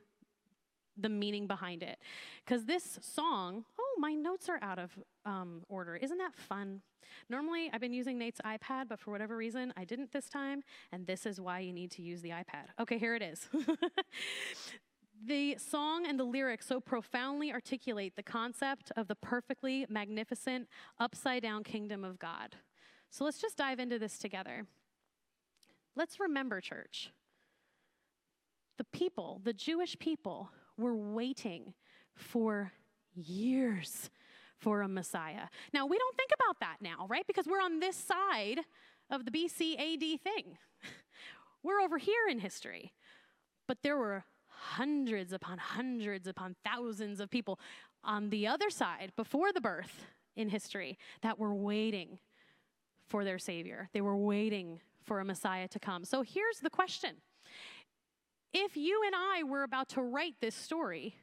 the 0.97 1.09
meaning 1.09 1.47
behind 1.47 1.83
it. 1.83 1.99
Because 2.45 2.65
this 2.65 2.99
song, 3.03 3.65
my 3.99 4.15
notes 4.15 4.49
are 4.49 4.59
out 4.63 4.79
of 4.79 4.99
um, 5.25 5.63
order. 5.69 5.97
Isn't 5.97 6.19
that 6.19 6.35
fun? 6.35 6.83
Normally, 7.29 7.71
I've 7.73 7.81
been 7.81 7.93
using 7.93 8.19
Nate's 8.19 8.41
iPad, 8.45 8.89
but 8.89 8.99
for 8.99 9.11
whatever 9.11 9.37
reason, 9.37 9.73
I 9.77 9.85
didn't 9.85 10.13
this 10.13 10.29
time, 10.29 10.63
and 10.93 11.07
this 11.07 11.27
is 11.27 11.41
why 11.41 11.61
you 11.61 11.73
need 11.73 11.91
to 11.93 12.03
use 12.03 12.21
the 12.21 12.31
iPad. 12.31 12.67
Okay, 12.81 12.99
here 12.99 13.15
it 13.15 13.23
is. 13.23 13.49
the 15.27 15.57
song 15.59 16.07
and 16.07 16.19
the 16.19 16.25
lyrics 16.25 16.67
so 16.67 16.81
profoundly 16.81 17.53
articulate 17.53 18.17
the 18.17 18.23
concept 18.23 18.93
of 18.97 19.09
the 19.09 19.15
perfectly 19.15 19.87
magnificent, 19.89 20.69
upside 20.99 21.43
down 21.43 21.65
kingdom 21.65 22.05
of 22.05 22.19
God. 22.19 22.57
So 23.11 23.25
let's 23.25 23.41
just 23.41 23.57
dive 23.57 23.79
into 23.79 23.99
this 23.99 24.19
together. 24.19 24.67
Let's 25.95 26.21
remember, 26.21 26.61
church, 26.61 27.11
the 28.77 28.85
people, 28.85 29.41
the 29.43 29.55
Jewish 29.55 29.99
people, 29.99 30.51
were 30.77 30.95
waiting 30.95 31.73
for 32.15 32.73
years 33.17 34.11
for 34.59 34.83
a 34.83 34.89
Messiah. 34.89 35.49
Now, 35.73 35.87
we 35.87 35.99
don't 35.99 36.17
think 36.17 36.31
about 36.35 36.61
that 36.61 36.77
now, 36.81 37.07
right? 37.09 37.27
Because 37.27 37.47
we're 37.47 37.61
on 37.61 37.81
this 37.81 37.97
side 37.97 38.61
of 39.11 39.25
the 39.25 39.31
BC 39.31 39.75
AD 39.75 40.21
thing. 40.21 40.59
we're 41.63 41.81
over 41.81 41.99
here 41.99 42.29
in 42.29 42.39
history. 42.39 42.93
But 43.69 43.79
there 43.83 43.97
were 43.97 44.25
hundreds 44.49 45.33
upon 45.33 45.59
hundreds 45.59 46.27
upon 46.27 46.57
thousands 46.65 47.21
of 47.21 47.31
people 47.31 47.59
on 48.03 48.31
the 48.31 48.47
other 48.47 48.71
side 48.71 49.13
before 49.17 49.53
the 49.53 49.61
birth 49.61 50.07
in 50.37 50.49
history 50.49 50.99
that 51.23 51.39
were 51.39 51.55
waiting 51.55 52.19
for 53.09 53.25
their 53.25 53.39
Savior. 53.39 53.89
They 53.93 54.01
were 54.01 54.17
waiting 54.17 54.81
for 55.05 55.21
a 55.21 55.25
Messiah 55.25 55.69
to 55.69 55.79
come. 55.79 56.05
So 56.05 56.23
here's 56.23 56.59
the 56.61 56.71
question 56.71 57.17
If 58.53 58.77
you 58.77 59.03
and 59.07 59.15
I 59.15 59.43
were 59.45 59.63
about 59.63 59.89
to 59.91 60.03
write 60.03 60.35
this 60.41 60.55
story, 60.55 61.15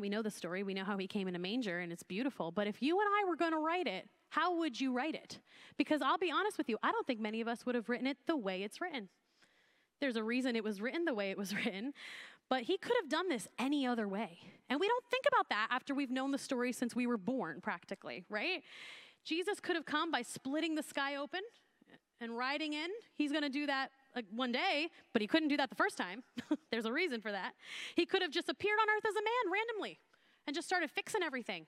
we 0.00 0.08
know 0.08 0.22
the 0.22 0.30
story, 0.30 0.62
we 0.62 0.74
know 0.74 0.84
how 0.84 0.96
he 0.96 1.06
came 1.06 1.28
in 1.28 1.36
a 1.36 1.38
manger, 1.38 1.80
and 1.80 1.92
it's 1.92 2.02
beautiful. 2.02 2.50
But 2.50 2.66
if 2.66 2.82
you 2.82 2.98
and 2.98 3.08
I 3.20 3.28
were 3.28 3.36
going 3.36 3.52
to 3.52 3.58
write 3.58 3.86
it, 3.86 4.08
how 4.30 4.56
would 4.58 4.80
you 4.80 4.92
write 4.92 5.14
it? 5.14 5.38
Because 5.76 6.02
I'll 6.02 6.18
be 6.18 6.30
honest 6.30 6.58
with 6.58 6.68
you, 6.68 6.78
I 6.82 6.92
don't 6.92 7.06
think 7.06 7.20
many 7.20 7.40
of 7.40 7.48
us 7.48 7.66
would 7.66 7.74
have 7.74 7.88
written 7.88 8.06
it 8.06 8.16
the 8.26 8.36
way 8.36 8.62
it's 8.62 8.80
written. 8.80 9.08
There's 10.00 10.16
a 10.16 10.22
reason 10.22 10.56
it 10.56 10.64
was 10.64 10.80
written 10.80 11.04
the 11.04 11.14
way 11.14 11.30
it 11.30 11.38
was 11.38 11.54
written, 11.64 11.92
but 12.48 12.62
he 12.62 12.78
could 12.78 12.94
have 13.00 13.08
done 13.08 13.28
this 13.28 13.46
any 13.58 13.86
other 13.86 14.08
way. 14.08 14.38
And 14.68 14.80
we 14.80 14.88
don't 14.88 15.04
think 15.10 15.24
about 15.28 15.48
that 15.50 15.68
after 15.70 15.94
we've 15.94 16.10
known 16.10 16.30
the 16.30 16.38
story 16.38 16.72
since 16.72 16.94
we 16.94 17.06
were 17.06 17.18
born, 17.18 17.60
practically, 17.60 18.24
right? 18.28 18.62
Jesus 19.24 19.60
could 19.60 19.76
have 19.76 19.84
come 19.84 20.10
by 20.10 20.22
splitting 20.22 20.74
the 20.74 20.82
sky 20.82 21.16
open 21.16 21.40
and 22.20 22.36
riding 22.36 22.72
in. 22.72 22.88
He's 23.14 23.32
going 23.32 23.42
to 23.42 23.50
do 23.50 23.66
that 23.66 23.90
like 24.14 24.26
one 24.34 24.52
day, 24.52 24.88
but 25.12 25.22
he 25.22 25.28
couldn't 25.28 25.48
do 25.48 25.56
that 25.56 25.70
the 25.70 25.76
first 25.76 25.96
time. 25.96 26.22
There's 26.70 26.86
a 26.86 26.92
reason 26.92 27.20
for 27.20 27.32
that. 27.32 27.52
He 27.94 28.06
could 28.06 28.22
have 28.22 28.30
just 28.30 28.48
appeared 28.48 28.78
on 28.80 28.88
earth 28.88 29.04
as 29.06 29.14
a 29.14 29.22
man 29.22 29.52
randomly 29.52 29.98
and 30.46 30.54
just 30.54 30.66
started 30.66 30.90
fixing 30.90 31.22
everything. 31.22 31.66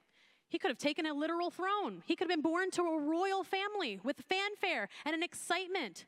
He 0.49 0.59
could 0.59 0.71
have 0.71 0.79
taken 0.79 1.07
a 1.07 1.15
literal 1.15 1.51
throne. 1.51 2.03
He 2.05 2.15
could 2.15 2.29
have 2.29 2.37
been 2.37 2.43
born 2.43 2.71
to 2.73 2.83
a 2.83 3.01
royal 3.01 3.43
family 3.43 4.01
with 4.03 4.21
fanfare 4.29 4.89
and 5.07 5.15
an 5.15 5.23
excitement 5.23 6.05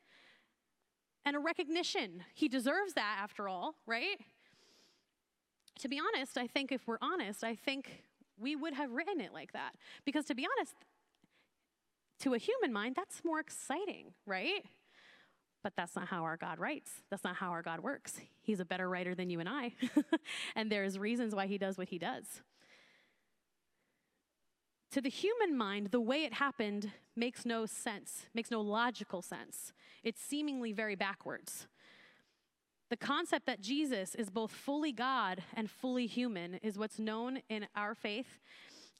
and 1.25 1.37
a 1.37 1.39
recognition. 1.39 2.25
He 2.35 2.49
deserves 2.49 2.93
that 2.95 3.19
after 3.23 3.49
all, 3.49 3.77
right? 3.87 4.19
To 5.79 5.89
be 5.89 5.99
honest, 5.99 6.37
I 6.37 6.47
think 6.47 6.73
if 6.73 6.87
we're 6.87 6.99
honest, 7.01 7.43
I 7.43 7.55
think 7.55 8.05
we 8.39 8.55
would 8.55 8.75
have 8.75 8.93
written 8.93 9.21
it 9.21 9.33
like 9.33 9.53
that. 9.53 9.75
Because 10.05 10.27
to 10.27 10.35
be 10.35 10.47
honest, 10.59 10.75
to 12.21 12.35
a 12.35 12.39
human 12.39 12.73
mind, 12.73 12.97
that's 12.97 13.25
more 13.25 13.41
exciting, 13.41 14.13
right? 14.27 14.65
But 15.65 15.73
that's 15.77 15.97
not 15.97 16.09
how 16.09 16.23
our 16.25 16.37
God 16.37 16.59
writes. 16.61 16.93
That's 17.11 17.25
not 17.25 17.37
how 17.37 17.49
our 17.49 17.63
God 17.63 17.81
works. 17.81 18.21
He's 18.43 18.61
a 18.61 18.67
better 18.67 18.89
writer 18.89 19.15
than 19.15 19.31
you 19.31 19.41
and 19.41 19.49
I. 19.49 19.73
and 20.55 20.71
there's 20.71 20.99
reasons 20.99 21.35
why 21.35 21.47
he 21.47 21.57
does 21.57 21.79
what 21.79 21.89
he 21.89 21.99
does. 21.99 22.43
To 24.93 25.01
the 25.01 25.09
human 25.09 25.57
mind, 25.57 25.89
the 25.91 26.03
way 26.03 26.25
it 26.25 26.35
happened 26.35 26.93
makes 27.17 27.47
no 27.47 27.65
sense, 27.65 28.27
makes 28.35 28.51
no 28.51 28.61
logical 28.61 29.23
sense. 29.23 29.73
It's 30.05 30.21
seemingly 30.21 30.73
very 30.73 30.95
backwards. 30.95 31.67
The 32.91 32.97
concept 32.99 33.47
that 33.47 33.63
Jesus 33.63 34.15
is 34.15 34.29
both 34.29 34.53
fully 34.53 34.93
God 34.93 35.43
and 35.55 35.71
fully 35.71 36.07
human 36.07 36.61
is 36.63 36.79
what's 36.79 36.99
known 36.99 37.41
in 37.49 37.67
our 37.75 37.95
faith 37.95 38.39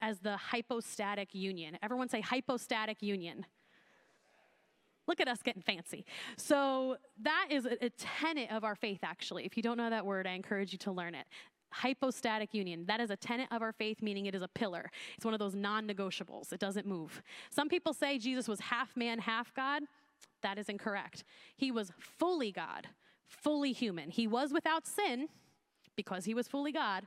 as 0.01 0.21
the 0.21 0.39
hypostatic 0.39 1.35
union. 1.35 1.77
Everyone 1.83 2.09
say 2.09 2.23
hypostatic 2.23 3.03
union. 3.03 3.45
Look 5.07 5.21
at 5.21 5.29
us 5.29 5.43
getting 5.43 5.63
fancy. 5.63 6.05
So, 6.37 6.97
that 7.23 7.49
is 7.51 7.67
a, 7.67 7.91
tenet 7.91 8.51
of 8.51 8.65
our 8.65 8.75
faith, 8.75 9.01
actually. 9.03 9.45
If 9.45 9.57
you 9.57 9.63
don't 9.63 9.77
know 9.77 9.91
that 9.91 10.07
word, 10.07 10.27
I 10.27 10.33
encourage 10.33 10.73
you 10.73 10.79
to 10.79 10.93
learn 10.93 11.15
it 11.15 11.27
hypostatic 11.75 12.55
union. 12.55 12.85
That 12.87 13.01
is 13.01 13.11
a 13.11 13.17
tenet 13.17 13.49
of 13.51 13.61
our 13.61 13.73
faith, 13.73 14.01
meaning 14.01 14.27
it 14.27 14.35
is 14.35 14.43
a 14.43 14.49
pillar. 14.49 14.91
It's 15.17 15.25
one 15.25 15.35
of 15.35 15.41
those 15.41 15.55
non 15.55 15.89
negotiables, 15.89 16.53
it 16.53 16.61
doesn't 16.61 16.87
move. 16.87 17.23
Some 17.51 17.69
people 17.69 17.93
say 17.93 18.19
Jesus 18.19 18.49
was 18.49 18.61
half 18.61 18.97
man, 18.97 19.19
half 19.19 19.53
God. 19.55 19.83
That 20.43 20.59
is 20.59 20.69
incorrect. 20.69 21.25
He 21.57 21.71
was 21.73 21.93
fully 21.99 22.53
God, 22.53 22.87
fully 23.27 23.73
human. 23.73 24.11
He 24.11 24.27
was 24.27 24.53
without 24.53 24.87
sin 24.87 25.29
because 25.97 26.27
he 26.27 26.35
was 26.35 26.47
fully 26.47 26.71
God, 26.71 27.07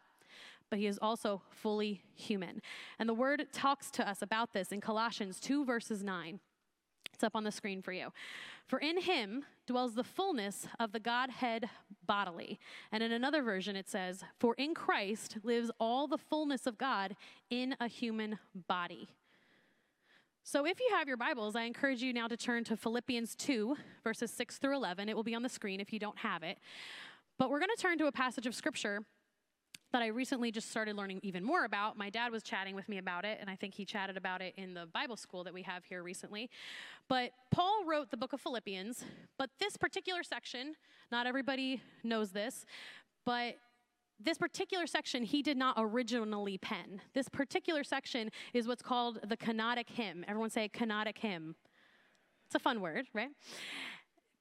but 0.70 0.80
he 0.80 0.88
is 0.88 1.00
also 1.02 1.42
fully 1.50 2.02
human. 2.16 2.62
And 3.00 3.08
the 3.08 3.14
word 3.14 3.46
talks 3.54 3.90
to 3.92 4.10
us 4.10 4.22
about 4.22 4.54
this 4.54 4.72
in 4.72 4.82
Colossians 4.82 5.40
2, 5.40 5.66
verses 5.66 6.04
9. 6.04 6.40
It's 7.18 7.24
up 7.24 7.36
on 7.36 7.44
the 7.44 7.52
screen 7.52 7.82
for 7.82 7.92
you. 7.92 8.10
For 8.68 8.78
in 8.78 9.02
him 9.02 9.44
dwells 9.66 9.96
the 9.96 10.04
fullness 10.04 10.68
of 10.80 10.92
the 10.92 11.00
Godhead 11.00 11.68
bodily. 12.06 12.60
And 12.92 13.02
in 13.02 13.12
another 13.12 13.42
version, 13.42 13.76
it 13.76 13.90
says, 13.90 14.24
For 14.40 14.54
in 14.54 14.76
Christ 14.76 15.38
lives 15.42 15.72
all 15.80 16.06
the 16.06 16.20
fullness 16.20 16.68
of 16.68 16.78
God 16.78 17.16
in 17.50 17.76
a 17.80 17.88
human 17.88 18.38
body. 18.68 19.08
So 20.44 20.68
if 20.68 20.80
you 20.80 20.90
have 20.92 21.08
your 21.08 21.18
Bibles, 21.18 21.56
I 21.56 21.64
encourage 21.64 22.04
you 22.04 22.14
now 22.14 22.28
to 22.28 22.38
turn 22.38 22.64
to 22.66 22.78
Philippians 22.78 23.36
2, 23.36 23.76
verses 24.04 24.30
6 24.30 24.60
through 24.60 24.76
11. 24.76 25.10
It 25.10 25.16
will 25.16 25.24
be 25.24 25.34
on 25.34 25.42
the 25.42 25.50
screen 25.50 25.80
if 25.80 25.92
you 25.92 25.98
don't 25.98 26.20
have 26.20 26.44
it. 26.44 26.60
But 27.40 27.50
we're 27.50 27.60
going 27.60 27.76
to 27.76 27.82
turn 27.82 27.98
to 27.98 28.06
a 28.06 28.12
passage 28.12 28.46
of 28.46 28.54
scripture 28.54 29.02
that 29.94 30.02
I 30.02 30.08
recently 30.08 30.52
just 30.52 30.70
started 30.70 30.96
learning 30.96 31.20
even 31.24 31.44
more 31.44 31.66
about. 31.66 31.98
My 31.98 32.10
dad 32.10 32.32
was 32.32 32.44
chatting 32.44 32.76
with 32.76 32.90
me 32.90 32.98
about 32.98 33.26
it, 33.26 33.38
and 33.40 33.50
I 33.50 33.56
think 33.56 33.74
he 33.74 33.86
chatted 33.86 34.18
about 34.18 34.42
it 34.42 34.54
in 34.58 34.74
the 34.74 34.86
Bible 34.86 35.16
school 35.16 35.44
that 35.46 35.54
we 35.54 35.62
have 35.64 35.86
here 35.86 36.04
recently. 36.04 36.50
But 37.08 37.32
Paul 37.52 37.86
wrote 37.86 38.12
the 38.12 38.18
book 38.18 38.34
of 38.34 38.42
Philippians, 38.42 39.04
but 39.38 39.50
this 39.60 39.78
particular 39.78 40.24
section, 40.24 40.76
not 41.12 41.26
everybody 41.26 41.82
knows 42.04 42.32
this, 42.32 42.66
but 43.26 43.56
this 44.20 44.38
particular 44.38 44.88
section 44.88 45.24
he 45.24 45.42
did 45.42 45.58
not 45.58 45.76
originally 45.78 46.58
pen. 46.58 47.02
This 47.14 47.30
particular 47.30 47.84
section 47.84 48.32
is 48.54 48.68
what's 48.68 48.82
called 48.82 49.20
the 49.28 49.38
kenotic 49.38 49.90
hymn. 49.90 50.26
Everyone 50.28 50.50
say 50.50 50.70
kenotic 50.70 51.20
hymn. 51.20 51.56
It's 52.48 52.56
a 52.56 52.60
fun 52.60 52.82
word, 52.82 53.08
right? 53.14 53.30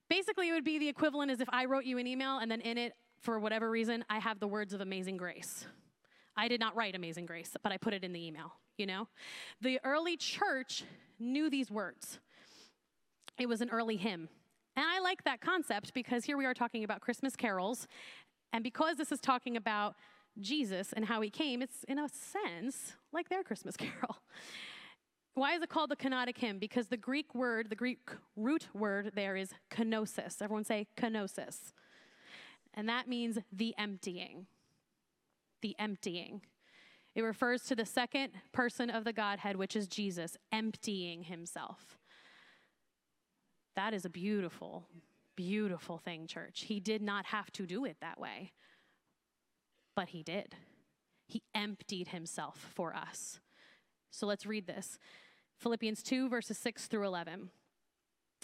Basically, 0.09 0.49
it 0.49 0.53
would 0.53 0.63
be 0.63 0.79
the 0.79 0.87
equivalent 0.87 1.31
as 1.31 1.41
if 1.41 1.49
I 1.51 1.65
wrote 1.65 1.83
you 1.83 1.97
an 1.97 2.07
email 2.07 2.39
and 2.39 2.49
then 2.49 2.61
in 2.61 2.77
it 2.77 2.93
for 3.21 3.39
whatever 3.39 3.69
reason, 3.69 4.03
I 4.09 4.19
have 4.19 4.39
the 4.39 4.47
words 4.47 4.73
of 4.73 4.81
Amazing 4.81 5.17
Grace. 5.17 5.65
I 6.35 6.47
did 6.47 6.59
not 6.59 6.75
write 6.75 6.95
Amazing 6.95 7.25
Grace, 7.25 7.51
but 7.63 7.71
I 7.71 7.77
put 7.77 7.93
it 7.93 8.03
in 8.03 8.13
the 8.13 8.25
email, 8.25 8.53
you 8.77 8.85
know? 8.85 9.07
The 9.61 9.79
early 9.83 10.17
church 10.17 10.83
knew 11.19 11.49
these 11.49 11.71
words. 11.71 12.19
It 13.39 13.49
was 13.49 13.61
an 13.61 13.69
early 13.69 13.97
hymn. 13.97 14.29
And 14.75 14.85
I 14.85 14.99
like 14.99 15.23
that 15.23 15.41
concept 15.41 15.93
because 15.93 16.25
here 16.25 16.37
we 16.37 16.45
are 16.45 16.53
talking 16.53 16.83
about 16.83 17.01
Christmas 17.01 17.35
carols. 17.35 17.87
And 18.53 18.63
because 18.63 18.97
this 18.97 19.11
is 19.11 19.19
talking 19.19 19.57
about 19.57 19.95
Jesus 20.39 20.93
and 20.93 21.05
how 21.05 21.21
he 21.21 21.31
came, 21.31 21.63
it's 21.63 21.83
in 21.87 21.97
a 21.97 22.07
sense 22.09 22.93
like 23.11 23.29
their 23.29 23.43
Christmas 23.43 23.75
carol. 23.77 24.17
Why 25.33 25.53
is 25.53 25.61
it 25.61 25.69
called 25.69 25.89
the 25.89 25.95
kenotic 25.95 26.37
hymn? 26.37 26.59
Because 26.59 26.87
the 26.87 26.97
Greek 26.97 27.33
word, 27.33 27.69
the 27.69 27.75
Greek 27.75 27.99
root 28.35 28.67
word 28.73 29.11
there 29.15 29.35
is 29.35 29.51
kenosis. 29.71 30.41
Everyone 30.41 30.63
say 30.63 30.87
kenosis 30.95 31.73
and 32.77 32.87
that 32.87 33.09
means 33.09 33.39
the 33.51 33.73
emptying. 33.77 34.45
The 35.63 35.75
emptying. 35.79 36.41
It 37.15 37.23
refers 37.23 37.63
to 37.63 37.75
the 37.75 37.87
second 37.87 38.33
person 38.53 38.91
of 38.91 39.03
the 39.03 39.11
Godhead, 39.11 39.55
which 39.55 39.75
is 39.75 39.87
Jesus, 39.87 40.37
emptying 40.51 41.23
himself. 41.23 41.97
That 43.75 43.95
is 43.95 44.05
a 44.05 44.09
beautiful, 44.09 44.85
beautiful 45.35 45.97
thing, 45.97 46.27
church. 46.27 46.65
He 46.65 46.79
did 46.79 47.01
not 47.01 47.25
have 47.25 47.51
to 47.53 47.65
do 47.65 47.83
it 47.83 47.97
that 47.99 48.19
way, 48.19 48.53
but 49.95 50.09
he 50.09 50.21
did. 50.21 50.55
He 51.25 51.41
emptied 51.55 52.09
himself 52.09 52.71
for 52.75 52.95
us. 52.95 53.39
So 54.11 54.27
let's 54.27 54.45
read 54.45 54.67
this 54.67 54.99
Philippians 55.57 56.03
2, 56.03 56.29
verses 56.29 56.59
6 56.59 56.85
through 56.85 57.05
11 57.05 57.49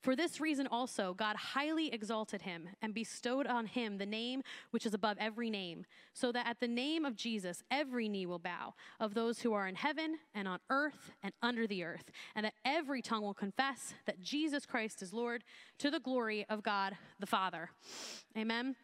For 0.00 0.14
this 0.14 0.40
reason 0.40 0.66
also, 0.68 1.12
God 1.12 1.36
highly 1.36 1.92
exalted 1.92 2.42
him 2.42 2.68
and 2.80 2.94
bestowed 2.94 3.46
on 3.46 3.66
him 3.66 3.98
the 3.98 4.06
name 4.06 4.42
which 4.70 4.86
is 4.86 4.94
above 4.94 5.16
every 5.18 5.50
name, 5.50 5.84
so 6.14 6.30
that 6.30 6.46
at 6.46 6.60
the 6.60 6.68
name 6.68 7.04
of 7.04 7.16
Jesus 7.16 7.64
every 7.70 8.08
knee 8.08 8.26
will 8.26 8.38
bow, 8.38 8.74
of 9.00 9.14
those 9.14 9.40
who 9.40 9.52
are 9.52 9.66
in 9.66 9.74
heaven 9.74 10.18
and 10.34 10.46
on 10.46 10.60
earth 10.70 11.10
and 11.22 11.32
under 11.42 11.66
the 11.66 11.82
earth, 11.82 12.10
and 12.36 12.46
that 12.46 12.54
every 12.64 13.02
tongue 13.02 13.22
will 13.22 13.34
confess 13.34 13.94
that 14.06 14.20
Jesus 14.20 14.64
Christ 14.66 15.02
is 15.02 15.12
Lord 15.12 15.42
to 15.78 15.90
the 15.90 16.00
glory 16.00 16.46
of 16.48 16.62
God 16.62 16.96
the 17.18 17.26
Father. 17.26 17.70
Amen. 18.36 18.76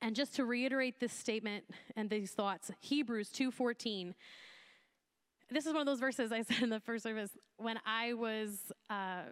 And 0.00 0.14
just 0.14 0.36
to 0.36 0.44
reiterate 0.44 1.00
this 1.00 1.12
statement 1.12 1.64
and 1.96 2.08
these 2.08 2.30
thoughts, 2.30 2.70
Hebrews 2.80 3.30
2:14 3.30 4.14
this 5.52 5.66
is 5.66 5.72
one 5.72 5.80
of 5.80 5.86
those 5.86 5.98
verses 5.98 6.30
I 6.30 6.42
said 6.42 6.62
in 6.62 6.70
the 6.70 6.78
first 6.78 7.02
service 7.02 7.30
when 7.56 7.80
I 7.84 8.12
was 8.14 8.70
uh, 8.88 9.22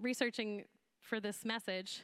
researching 0.00 0.64
for 1.00 1.20
this 1.20 1.44
message, 1.44 2.02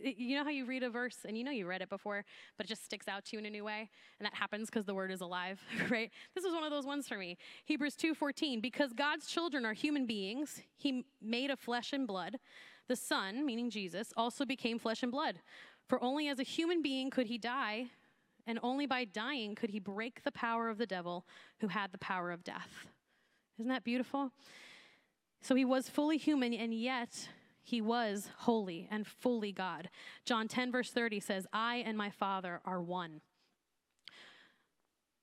you 0.00 0.36
know 0.36 0.44
how 0.44 0.50
you 0.50 0.64
read 0.64 0.82
a 0.82 0.90
verse 0.90 1.18
and 1.26 1.36
you 1.36 1.44
know 1.44 1.50
you 1.50 1.66
read 1.66 1.82
it 1.82 1.88
before, 1.88 2.24
but 2.56 2.66
it 2.66 2.68
just 2.68 2.84
sticks 2.84 3.08
out 3.08 3.24
to 3.26 3.36
you 3.36 3.40
in 3.40 3.46
a 3.46 3.50
new 3.50 3.64
way, 3.64 3.90
and 4.18 4.26
that 4.26 4.34
happens 4.34 4.68
because 4.68 4.84
the 4.84 4.94
word 4.94 5.10
is 5.10 5.20
alive, 5.20 5.60
right? 5.90 6.10
This 6.34 6.44
was 6.44 6.54
one 6.54 6.64
of 6.64 6.70
those 6.70 6.86
ones 6.86 7.08
for 7.08 7.16
me. 7.16 7.36
Hebrews 7.64 7.96
2:14, 7.96 8.60
because 8.60 8.92
God's 8.92 9.26
children 9.26 9.64
are 9.64 9.72
human 9.72 10.06
beings, 10.06 10.62
he 10.76 11.04
made 11.20 11.50
of 11.50 11.58
flesh 11.58 11.92
and 11.92 12.06
blood. 12.06 12.38
The 12.88 12.96
Son, 12.96 13.44
meaning 13.44 13.70
Jesus, 13.70 14.12
also 14.16 14.44
became 14.44 14.78
flesh 14.78 15.02
and 15.02 15.12
blood. 15.12 15.40
For 15.88 16.02
only 16.02 16.28
as 16.28 16.38
a 16.38 16.44
human 16.44 16.82
being 16.82 17.10
could 17.10 17.26
he 17.26 17.38
die, 17.38 17.88
and 18.46 18.58
only 18.62 18.86
by 18.86 19.04
dying 19.04 19.54
could 19.54 19.70
he 19.70 19.78
break 19.78 20.22
the 20.22 20.32
power 20.32 20.68
of 20.68 20.78
the 20.78 20.86
devil 20.86 21.26
who 21.60 21.68
had 21.68 21.92
the 21.92 21.98
power 21.98 22.30
of 22.30 22.44
death. 22.44 22.86
Isn't 23.58 23.68
that 23.68 23.84
beautiful? 23.84 24.32
So 25.40 25.54
he 25.54 25.64
was 25.64 25.88
fully 25.88 26.18
human, 26.18 26.52
and 26.52 26.74
yet 26.74 27.28
he 27.62 27.80
was 27.80 28.30
holy 28.38 28.88
and 28.90 29.06
fully 29.06 29.52
God. 29.52 29.90
John 30.24 30.48
10, 30.48 30.72
verse 30.72 30.90
30 30.90 31.20
says, 31.20 31.46
I 31.52 31.76
and 31.86 31.96
my 31.96 32.10
Father 32.10 32.60
are 32.64 32.80
one. 32.80 33.20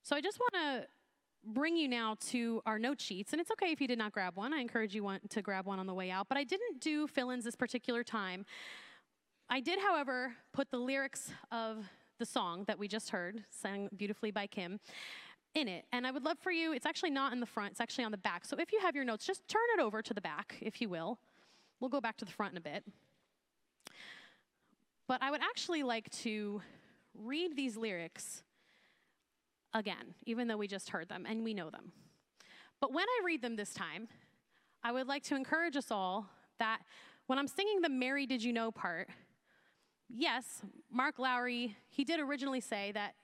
So 0.04 0.16
I 0.16 0.22
just 0.22 0.40
want 0.40 0.54
to 0.54 0.88
bring 1.44 1.76
you 1.76 1.88
now 1.88 2.16
to 2.30 2.62
our 2.66 2.80
note 2.80 3.02
sheets. 3.02 3.32
And 3.34 3.42
it's 3.42 3.52
okay 3.52 3.72
if 3.72 3.82
you 3.82 3.88
did 3.88 3.98
not 3.98 4.12
grab 4.12 4.36
one. 4.36 4.54
I 4.54 4.60
encourage 4.60 4.96
you 4.96 5.10
to 5.30 5.42
grab 5.42 5.66
one 5.66 5.80
on 5.80 5.88
the 5.88 5.94
way 5.94 6.12
out. 6.12 6.28
But 6.30 6.38
I 6.38 6.44
didn't 6.44 6.80
do 6.80 7.08
fill 7.08 7.32
ins 7.32 7.44
this 7.44 7.56
particular 7.56 8.04
time. 8.04 8.46
I 9.50 9.60
did, 9.60 9.80
however, 9.80 10.34
put 10.54 10.72
the 10.72 10.78
lyrics 10.78 11.32
of 11.52 11.86
the 12.18 12.26
song 12.26 12.64
that 12.68 12.80
we 12.80 12.88
just 12.88 13.10
heard, 13.10 13.44
sung 13.50 13.90
beautifully 13.96 14.32
by 14.32 14.48
Kim, 14.48 14.80
in 15.56 15.68
it. 15.68 15.86
And 15.92 16.06
I 16.06 16.12
would 16.12 16.24
love 16.24 16.38
for 16.40 16.52
you, 16.52 16.74
it's 16.74 16.86
actually 16.86 17.10
not 17.10 17.34
in 17.34 17.40
the 17.40 17.46
front, 17.46 17.72
it's 17.72 17.82
actually 17.82 18.04
on 18.04 18.12
the 18.12 18.18
back. 18.18 18.46
So 18.46 18.58
if 18.60 18.72
you 18.72 18.80
have 18.82 18.96
your 18.96 19.06
notes, 19.06 19.26
just 19.26 19.48
turn 19.48 19.62
it 19.78 19.82
over 19.82 20.02
to 20.02 20.14
the 20.14 20.22
back, 20.22 20.58
if 20.62 20.82
you 20.82 20.90
will. 20.90 21.18
We'll 21.80 21.90
go 21.90 22.02
back 22.02 22.18
to 22.18 22.26
the 22.26 22.32
front 22.32 22.54
in 22.54 22.58
a 22.58 22.62
bit. 22.62 22.84
But 25.08 25.24
I 25.24 25.32
would 25.32 25.42
actually 25.42 25.84
like 25.84 26.10
to 26.22 26.62
read 27.14 27.56
these 27.56 27.78
lyrics 27.78 28.44
again, 29.74 30.16
even 30.26 30.48
though 30.48 30.58
we 30.58 30.68
just 30.68 30.90
heard 30.90 31.10
them 31.10 31.26
and 31.28 31.44
we 31.44 31.54
know 31.54 31.70
them. 31.70 31.92
But 32.82 32.94
when 32.94 33.06
I 33.08 33.26
read 33.26 33.42
them 33.42 33.56
this 33.56 33.74
time, 33.74 34.08
I 34.84 34.92
would 34.92 35.08
like 35.08 35.24
to 35.24 35.36
encourage 35.36 35.76
us 35.76 35.92
all 35.92 36.28
that 36.60 36.80
when 37.28 37.40
I'm 37.40 37.48
singing 37.48 37.82
the 37.82 37.90
Mary 37.90 38.26
Did 38.26 38.44
You 38.44 38.54
Know 38.54 38.72
part, 38.72 39.10
yes, 40.10 40.62
Mark 40.92 41.18
Lowry, 41.20 41.76
he 41.90 42.04
did 42.04 42.20
originally 42.20 42.62
say 42.62 42.92
that 42.94 43.16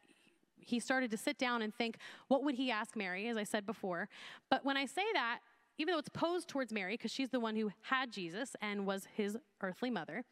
he 0.62 0.80
started 0.80 1.12
to 1.12 1.18
sit 1.18 1.38
down 1.38 1.62
and 1.62 1.74
think, 1.74 1.98
what 2.28 2.44
would 2.44 2.56
he 2.56 2.72
ask 2.72 2.96
Mary, 2.96 3.28
as 3.28 3.38
I 3.38 3.44
said 3.44 3.66
before. 3.66 4.08
But 4.50 4.64
when 4.64 4.78
I 4.78 4.86
say 4.86 5.04
that, 5.14 5.40
even 5.78 5.94
though 5.94 6.00
it's 6.00 6.10
posed 6.10 6.48
towards 6.48 6.72
Mary, 6.72 6.94
because 6.94 7.12
she's 7.12 7.30
the 7.30 7.40
one 7.40 7.56
who 7.56 7.72
had 7.82 8.12
Jesus 8.12 8.56
and 8.62 8.86
was 8.86 9.08
his 9.16 9.38
earthly 9.62 9.90
mother, 9.90 10.24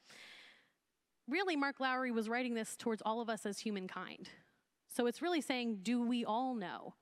really, 1.28 1.56
Mark 1.56 1.80
Lowry 1.80 2.12
was 2.12 2.30
writing 2.30 2.54
this 2.54 2.76
towards 2.76 3.02
all 3.06 3.22
of 3.22 3.30
us 3.30 3.46
as 3.46 3.60
humankind. 3.60 4.30
So 4.88 5.08
it's 5.08 5.22
really 5.22 5.42
saying, 5.42 5.80
do 5.84 6.02
we 6.02 6.26
all 6.26 6.56
know 6.56 6.96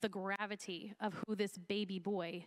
the 0.00 0.08
gravity 0.08 0.94
of 1.00 1.14
who 1.26 1.36
this 1.36 1.56
baby 1.56 1.98
boy, 1.98 2.46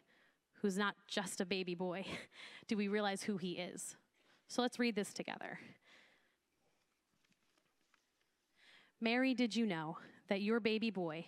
who's 0.62 0.78
not 0.78 0.96
just 1.08 1.40
a 1.42 1.46
baby 1.46 1.76
boy, 1.76 2.06
do 2.68 2.78
we 2.78 2.88
realize 2.88 3.24
who 3.24 3.38
he 3.38 3.54
is? 3.54 3.96
So 4.48 4.62
let's 4.62 4.80
read 4.80 4.96
this 4.96 5.14
together. 5.14 5.60
Mary, 9.02 9.34
did 9.34 9.56
you 9.56 9.66
know 9.66 9.98
that 10.30 10.42
your 10.42 10.60
baby 10.60 10.90
boy 10.90 11.26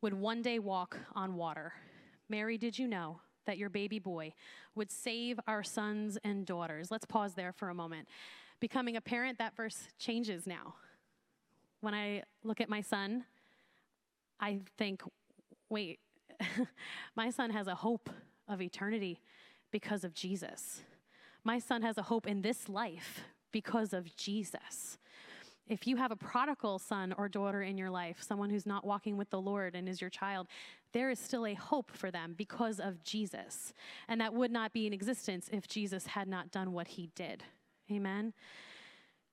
would 0.00 0.14
one 0.14 0.42
day 0.42 0.58
walk 0.58 0.98
on 1.14 1.36
water? 1.36 1.72
Mary, 2.28 2.58
did 2.58 2.78
you 2.78 2.88
know 2.88 3.20
that 3.46 3.58
your 3.58 3.70
baby 3.70 3.98
boy 3.98 4.32
would 4.74 4.90
save 4.90 5.38
our 5.46 5.62
sons 5.62 6.18
and 6.24 6.44
daughters? 6.44 6.90
Let's 6.90 7.04
pause 7.04 7.34
there 7.34 7.52
for 7.52 7.68
a 7.68 7.74
moment. 7.74 8.08
Becoming 8.60 8.96
a 8.96 9.00
parent, 9.00 9.38
that 9.38 9.56
verse 9.56 9.88
changes 9.98 10.46
now. 10.46 10.74
When 11.80 11.94
I 11.94 12.22
look 12.42 12.60
at 12.60 12.68
my 12.68 12.80
son, 12.80 13.24
I 14.40 14.60
think, 14.76 15.02
wait, 15.68 16.00
my 17.16 17.30
son 17.30 17.50
has 17.50 17.66
a 17.68 17.74
hope 17.74 18.10
of 18.48 18.60
eternity 18.60 19.20
because 19.70 20.02
of 20.02 20.14
Jesus. 20.14 20.82
My 21.44 21.58
son 21.58 21.82
has 21.82 21.98
a 21.98 22.02
hope 22.02 22.26
in 22.26 22.42
this 22.42 22.68
life 22.68 23.20
because 23.52 23.92
of 23.92 24.16
Jesus. 24.16 24.98
If 25.66 25.86
you 25.86 25.96
have 25.96 26.10
a 26.10 26.16
prodigal 26.16 26.78
son 26.78 27.14
or 27.16 27.28
daughter 27.28 27.62
in 27.62 27.78
your 27.78 27.88
life, 27.88 28.22
someone 28.22 28.50
who's 28.50 28.66
not 28.66 28.84
walking 28.84 29.16
with 29.16 29.30
the 29.30 29.40
Lord 29.40 29.74
and 29.74 29.88
is 29.88 30.00
your 30.00 30.10
child, 30.10 30.46
there 30.92 31.08
is 31.08 31.18
still 31.18 31.46
a 31.46 31.54
hope 31.54 31.90
for 31.90 32.10
them 32.10 32.34
because 32.36 32.78
of 32.78 33.02
Jesus. 33.02 33.72
And 34.06 34.20
that 34.20 34.34
would 34.34 34.50
not 34.50 34.74
be 34.74 34.86
in 34.86 34.92
existence 34.92 35.48
if 35.50 35.66
Jesus 35.66 36.06
had 36.08 36.28
not 36.28 36.50
done 36.50 36.72
what 36.72 36.88
he 36.88 37.08
did. 37.14 37.44
Amen. 37.90 38.34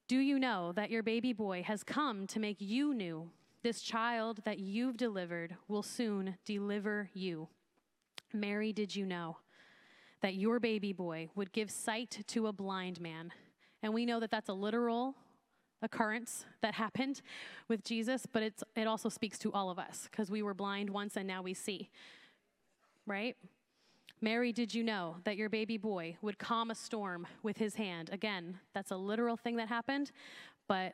Do 0.07 0.17
you 0.17 0.39
know 0.39 0.71
that 0.73 0.89
your 0.89 1.03
baby 1.03 1.33
boy 1.33 1.63
has 1.63 1.83
come 1.83 2.27
to 2.27 2.39
make 2.39 2.57
you 2.59 2.93
new? 2.93 3.29
This 3.61 3.81
child 3.81 4.39
that 4.45 4.59
you've 4.59 4.97
delivered 4.97 5.55
will 5.67 5.83
soon 5.83 6.37
deliver 6.45 7.09
you. 7.13 7.49
Mary, 8.33 8.73
did 8.73 8.95
you 8.95 9.05
know 9.05 9.37
that 10.21 10.35
your 10.35 10.59
baby 10.59 10.93
boy 10.93 11.29
would 11.35 11.51
give 11.51 11.69
sight 11.69 12.23
to 12.27 12.47
a 12.47 12.53
blind 12.53 13.01
man? 13.01 13.31
And 13.83 13.93
we 13.93 14.05
know 14.05 14.19
that 14.19 14.31
that's 14.31 14.49
a 14.49 14.53
literal 14.53 15.15
occurrence 15.81 16.45
that 16.61 16.75
happened 16.75 17.21
with 17.67 17.83
Jesus, 17.83 18.25
but 18.31 18.43
it's, 18.43 18.63
it 18.75 18.87
also 18.87 19.09
speaks 19.09 19.37
to 19.39 19.51
all 19.51 19.69
of 19.69 19.79
us 19.79 20.07
because 20.09 20.29
we 20.29 20.41
were 20.41 20.53
blind 20.53 20.89
once 20.89 21.17
and 21.17 21.27
now 21.27 21.41
we 21.41 21.53
see. 21.53 21.89
Right? 23.07 23.35
Mary, 24.21 24.53
did 24.53 24.73
you 24.73 24.83
know 24.83 25.15
that 25.23 25.35
your 25.35 25.49
baby 25.49 25.77
boy 25.77 26.15
would 26.21 26.37
calm 26.37 26.69
a 26.69 26.75
storm 26.75 27.25
with 27.41 27.57
his 27.57 27.75
hand? 27.75 28.09
Again, 28.11 28.59
that's 28.73 28.91
a 28.91 28.95
literal 28.95 29.35
thing 29.35 29.55
that 29.55 29.67
happened, 29.67 30.11
but 30.67 30.93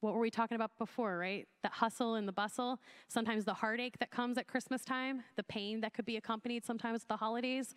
what 0.00 0.14
were 0.14 0.20
we 0.20 0.30
talking 0.30 0.54
about 0.54 0.78
before, 0.78 1.18
right? 1.18 1.46
That 1.62 1.72
hustle 1.72 2.14
and 2.14 2.26
the 2.26 2.32
bustle, 2.32 2.78
sometimes 3.08 3.44
the 3.44 3.54
heartache 3.54 3.98
that 3.98 4.10
comes 4.10 4.38
at 4.38 4.46
Christmas 4.46 4.84
time, 4.84 5.24
the 5.36 5.42
pain 5.42 5.80
that 5.80 5.92
could 5.92 6.06
be 6.06 6.16
accompanied 6.16 6.64
sometimes 6.64 7.00
with 7.02 7.08
the 7.08 7.16
holidays, 7.16 7.74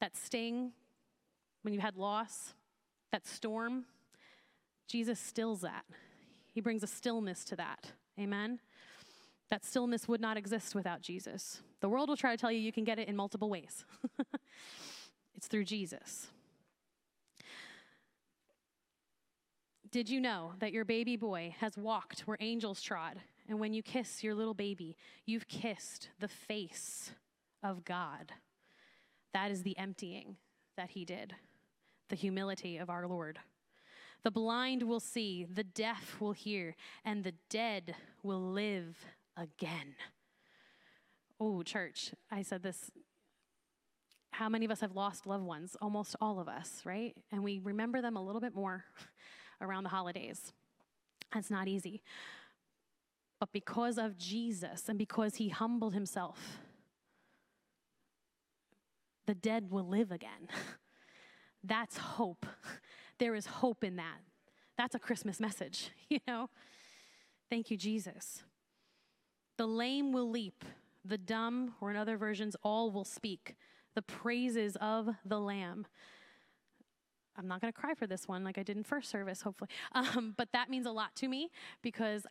that 0.00 0.16
sting 0.16 0.72
when 1.62 1.74
you 1.74 1.80
had 1.80 1.96
loss, 1.96 2.54
that 3.10 3.26
storm 3.26 3.86
Jesus 4.88 5.20
stills 5.20 5.60
that. 5.60 5.84
He 6.52 6.60
brings 6.60 6.82
a 6.82 6.86
stillness 6.86 7.44
to 7.44 7.56
that. 7.56 7.92
Amen? 8.18 8.58
That 9.50 9.64
stillness 9.64 10.08
would 10.08 10.20
not 10.20 10.36
exist 10.36 10.74
without 10.74 11.02
Jesus. 11.02 11.60
The 11.80 11.88
world 11.88 12.08
will 12.08 12.16
try 12.16 12.32
to 12.32 12.40
tell 12.40 12.50
you 12.50 12.58
you 12.58 12.72
can 12.72 12.84
get 12.84 12.98
it 12.98 13.08
in 13.08 13.14
multiple 13.14 13.48
ways. 13.48 13.84
it's 15.34 15.46
through 15.46 15.64
Jesus. 15.64 16.28
Did 19.90 20.10
you 20.10 20.20
know 20.20 20.52
that 20.58 20.72
your 20.72 20.84
baby 20.84 21.16
boy 21.16 21.54
has 21.60 21.76
walked 21.76 22.20
where 22.22 22.36
angels 22.40 22.82
trod? 22.82 23.20
And 23.48 23.58
when 23.58 23.72
you 23.72 23.82
kiss 23.82 24.22
your 24.22 24.34
little 24.34 24.52
baby, 24.52 24.96
you've 25.24 25.48
kissed 25.48 26.10
the 26.18 26.28
face 26.28 27.12
of 27.62 27.84
God. 27.84 28.32
That 29.32 29.50
is 29.50 29.62
the 29.62 29.78
emptying 29.78 30.36
that 30.76 30.90
he 30.90 31.04
did, 31.06 31.34
the 32.08 32.16
humility 32.16 32.76
of 32.76 32.90
our 32.90 33.06
Lord. 33.06 33.38
The 34.24 34.30
blind 34.30 34.82
will 34.82 35.00
see, 35.00 35.44
the 35.44 35.64
deaf 35.64 36.20
will 36.20 36.32
hear, 36.32 36.74
and 37.04 37.24
the 37.24 37.34
dead 37.48 37.94
will 38.22 38.40
live 38.40 38.96
again. 39.36 39.94
Oh, 41.40 41.62
church, 41.62 42.12
I 42.30 42.42
said 42.42 42.62
this. 42.62 42.90
How 44.32 44.48
many 44.48 44.64
of 44.64 44.70
us 44.70 44.80
have 44.80 44.94
lost 44.94 45.26
loved 45.26 45.44
ones? 45.44 45.76
Almost 45.80 46.16
all 46.20 46.40
of 46.40 46.48
us, 46.48 46.82
right? 46.84 47.16
And 47.32 47.42
we 47.42 47.58
remember 47.58 48.02
them 48.02 48.16
a 48.16 48.22
little 48.22 48.40
bit 48.40 48.54
more 48.54 48.84
around 49.60 49.84
the 49.84 49.90
holidays. 49.90 50.52
That's 51.32 51.50
not 51.50 51.68
easy. 51.68 52.02
But 53.40 53.52
because 53.52 53.98
of 53.98 54.18
Jesus 54.18 54.88
and 54.88 54.98
because 54.98 55.36
he 55.36 55.48
humbled 55.48 55.94
himself, 55.94 56.58
the 59.26 59.34
dead 59.34 59.70
will 59.70 59.86
live 59.86 60.10
again. 60.10 60.48
That's 61.64 61.98
hope. 61.98 62.46
There 63.18 63.34
is 63.34 63.46
hope 63.46 63.84
in 63.84 63.96
that. 63.96 64.18
That's 64.76 64.94
a 64.94 64.98
Christmas 64.98 65.40
message, 65.40 65.90
you 66.08 66.20
know? 66.26 66.48
Thank 67.50 67.70
you, 67.70 67.76
Jesus. 67.76 68.42
The 69.56 69.66
lame 69.66 70.12
will 70.12 70.30
leap, 70.30 70.64
the 71.04 71.18
dumb, 71.18 71.74
or 71.80 71.90
in 71.90 71.96
other 71.96 72.16
versions, 72.16 72.54
all 72.62 72.90
will 72.90 73.04
speak 73.04 73.56
the 73.94 74.02
praises 74.02 74.76
of 74.80 75.08
the 75.24 75.40
Lamb. 75.40 75.86
I'm 77.36 77.48
not 77.48 77.60
going 77.60 77.72
to 77.72 77.78
cry 77.78 77.94
for 77.94 78.06
this 78.06 78.28
one 78.28 78.44
like 78.44 78.58
I 78.58 78.62
did 78.62 78.76
in 78.76 78.84
first 78.84 79.10
service, 79.10 79.42
hopefully. 79.42 79.70
Um, 79.92 80.34
but 80.36 80.48
that 80.52 80.70
means 80.70 80.86
a 80.86 80.90
lot 80.90 81.14
to 81.16 81.28
me 81.28 81.50
because 81.82 82.26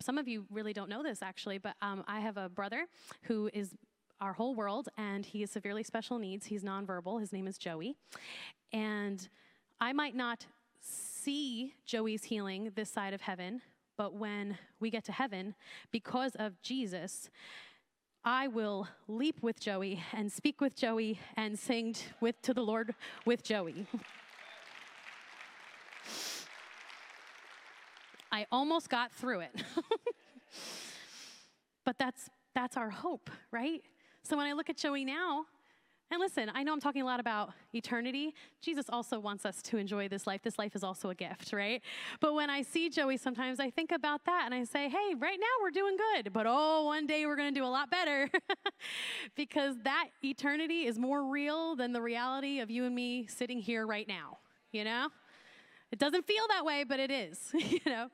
some 0.00 0.18
of 0.18 0.28
you 0.28 0.46
really 0.50 0.72
don't 0.72 0.88
know 0.88 1.02
this 1.02 1.22
actually, 1.22 1.58
but 1.58 1.74
um, 1.82 2.04
I 2.06 2.20
have 2.20 2.36
a 2.36 2.48
brother 2.48 2.86
who 3.22 3.50
is 3.52 3.74
our 4.20 4.32
whole 4.32 4.54
world 4.54 4.88
and 4.96 5.26
he 5.26 5.42
is 5.42 5.50
severely 5.50 5.82
special 5.82 6.18
needs. 6.18 6.46
He's 6.46 6.62
nonverbal. 6.62 7.20
His 7.20 7.32
name 7.32 7.46
is 7.46 7.58
Joey. 7.58 7.96
And 8.72 9.28
I 9.82 9.92
might 9.92 10.14
not 10.14 10.46
see 10.80 11.74
Joey's 11.86 12.22
healing 12.22 12.70
this 12.76 12.88
side 12.88 13.14
of 13.14 13.20
heaven, 13.20 13.62
but 13.96 14.14
when 14.14 14.56
we 14.78 14.90
get 14.90 15.02
to 15.06 15.12
heaven, 15.12 15.56
because 15.90 16.36
of 16.36 16.62
Jesus, 16.62 17.28
I 18.24 18.46
will 18.46 18.86
leap 19.08 19.42
with 19.42 19.58
Joey 19.58 20.00
and 20.12 20.30
speak 20.30 20.60
with 20.60 20.76
Joey 20.76 21.18
and 21.36 21.58
sing 21.58 21.96
with 22.20 22.40
to 22.42 22.54
the 22.54 22.62
Lord 22.62 22.94
with 23.26 23.42
Joey. 23.42 23.88
I 28.30 28.46
almost 28.52 28.88
got 28.88 29.10
through 29.10 29.40
it. 29.40 29.64
but 31.84 31.98
that's 31.98 32.30
that's 32.54 32.76
our 32.76 32.90
hope, 32.90 33.30
right? 33.50 33.82
So 34.22 34.36
when 34.36 34.46
I 34.46 34.52
look 34.52 34.70
at 34.70 34.76
Joey 34.76 35.04
now, 35.04 35.46
and 36.12 36.20
listen, 36.20 36.52
I 36.54 36.62
know 36.62 36.74
I'm 36.74 36.80
talking 36.80 37.00
a 37.00 37.06
lot 37.06 37.20
about 37.20 37.54
eternity. 37.72 38.34
Jesus 38.60 38.84
also 38.90 39.18
wants 39.18 39.46
us 39.46 39.62
to 39.62 39.78
enjoy 39.78 40.08
this 40.08 40.26
life. 40.26 40.42
This 40.42 40.58
life 40.58 40.76
is 40.76 40.84
also 40.84 41.08
a 41.08 41.14
gift, 41.14 41.54
right? 41.54 41.80
But 42.20 42.34
when 42.34 42.50
I 42.50 42.60
see 42.60 42.90
Joey, 42.90 43.16
sometimes 43.16 43.58
I 43.58 43.70
think 43.70 43.92
about 43.92 44.26
that 44.26 44.42
and 44.44 44.54
I 44.54 44.64
say, 44.64 44.90
hey, 44.90 45.14
right 45.18 45.38
now 45.40 45.46
we're 45.62 45.70
doing 45.70 45.96
good, 45.96 46.34
but 46.34 46.44
oh, 46.46 46.84
one 46.84 47.06
day 47.06 47.24
we're 47.24 47.36
going 47.36 47.52
to 47.52 47.58
do 47.58 47.64
a 47.64 47.68
lot 47.68 47.90
better. 47.90 48.28
because 49.36 49.76
that 49.84 50.08
eternity 50.22 50.84
is 50.84 50.98
more 50.98 51.24
real 51.24 51.76
than 51.76 51.94
the 51.94 52.02
reality 52.02 52.60
of 52.60 52.70
you 52.70 52.84
and 52.84 52.94
me 52.94 53.26
sitting 53.26 53.58
here 53.58 53.86
right 53.86 54.06
now, 54.06 54.36
you 54.70 54.84
know? 54.84 55.08
It 55.92 55.98
doesn't 55.98 56.26
feel 56.26 56.44
that 56.50 56.66
way, 56.66 56.84
but 56.84 57.00
it 57.00 57.10
is, 57.10 57.38
you 57.54 57.80
know? 57.86 58.08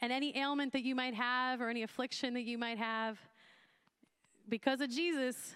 And 0.00 0.12
any 0.12 0.36
ailment 0.36 0.72
that 0.72 0.82
you 0.82 0.96
might 0.96 1.14
have 1.14 1.60
or 1.60 1.68
any 1.68 1.84
affliction 1.84 2.34
that 2.34 2.42
you 2.42 2.58
might 2.58 2.78
have, 2.78 3.18
because 4.48 4.80
of 4.80 4.90
Jesus, 4.90 5.54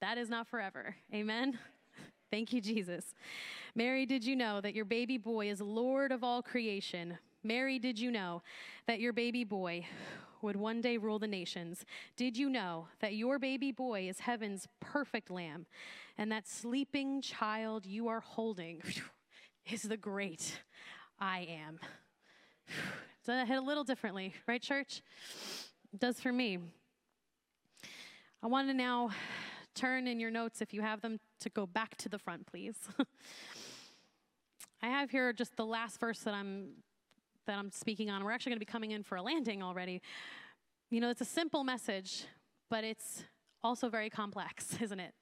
that 0.00 0.18
is 0.18 0.28
not 0.28 0.46
forever. 0.46 0.94
Amen. 1.14 1.58
Thank 2.30 2.52
you, 2.52 2.60
Jesus. 2.60 3.14
Mary, 3.74 4.06
did 4.06 4.24
you 4.24 4.36
know 4.36 4.60
that 4.60 4.74
your 4.74 4.84
baby 4.84 5.18
boy 5.18 5.48
is 5.48 5.60
Lord 5.60 6.12
of 6.12 6.24
all 6.24 6.42
creation? 6.42 7.18
Mary, 7.42 7.78
did 7.78 7.98
you 7.98 8.10
know 8.10 8.42
that 8.86 9.00
your 9.00 9.12
baby 9.12 9.44
boy 9.44 9.86
would 10.42 10.56
one 10.56 10.80
day 10.80 10.96
rule 10.96 11.18
the 11.18 11.26
nations? 11.26 11.84
Did 12.16 12.36
you 12.36 12.48
know 12.50 12.88
that 13.00 13.14
your 13.14 13.38
baby 13.38 13.72
boy 13.72 14.08
is 14.08 14.20
heaven's 14.20 14.66
perfect 14.80 15.30
lamb? 15.30 15.66
And 16.18 16.30
that 16.32 16.48
sleeping 16.48 17.22
child 17.22 17.86
you 17.86 18.08
are 18.08 18.20
holding 18.20 18.82
is 19.70 19.82
the 19.82 19.96
great 19.96 20.60
I 21.18 21.46
am. 21.50 21.78
Does 22.68 23.34
that 23.34 23.48
hit 23.48 23.58
a 23.58 23.60
little 23.60 23.84
differently, 23.84 24.34
right, 24.46 24.62
church? 24.62 25.02
It 25.92 26.00
does 26.00 26.20
for 26.20 26.32
me. 26.32 26.58
I 28.42 28.46
want 28.46 28.68
to 28.68 28.74
now 28.74 29.10
turn 29.76 30.08
in 30.08 30.18
your 30.18 30.30
notes, 30.30 30.60
if 30.60 30.74
you 30.74 30.80
have 30.80 31.00
them, 31.02 31.20
to 31.40 31.48
go 31.50 31.66
back 31.66 31.96
to 31.98 32.08
the 32.08 32.18
front, 32.18 32.46
please. 32.46 32.76
I 34.82 34.88
have 34.88 35.10
here 35.10 35.32
just 35.32 35.56
the 35.56 35.66
last 35.66 36.00
verse 36.00 36.20
that 36.20 36.34
I'm 36.34 36.70
that 37.46 37.58
I'm 37.58 37.70
speaking 37.70 38.10
on. 38.10 38.24
We're 38.24 38.32
actually 38.32 38.50
going 38.50 38.60
to 38.60 38.66
be 38.66 38.72
coming 38.72 38.90
in 38.90 39.04
for 39.04 39.16
a 39.16 39.22
landing 39.22 39.62
already. 39.62 40.02
You 40.90 41.00
know, 41.00 41.10
it's 41.10 41.20
a 41.20 41.26
simple 41.26 41.62
message, 41.62 42.24
but 42.68 42.82
it's 42.82 43.22
also 43.62 43.88
very 43.88 44.10
complex, 44.10 44.76
isn't 44.80 44.98
it? 44.98 45.14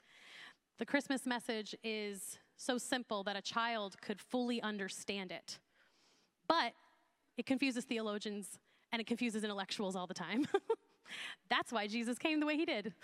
The 0.78 0.86
Christmas 0.86 1.26
message 1.26 1.74
is 1.84 2.38
so 2.56 2.78
simple 2.78 3.22
that 3.24 3.36
a 3.36 3.42
child 3.42 4.00
could 4.00 4.20
fully 4.20 4.62
understand 4.62 5.32
it. 5.32 5.58
But 6.48 6.72
it 7.36 7.46
confuses 7.46 7.84
theologians 7.84 8.58
and 8.92 9.00
it 9.00 9.06
confuses 9.06 9.44
intellectuals 9.44 9.96
all 9.96 10.06
the 10.06 10.14
time. 10.14 10.46
That's 11.50 11.72
why 11.72 11.86
Jesus 11.86 12.18
came 12.18 12.40
the 12.40 12.46
way 12.46 12.56
he 12.56 12.64
did. 12.64 12.94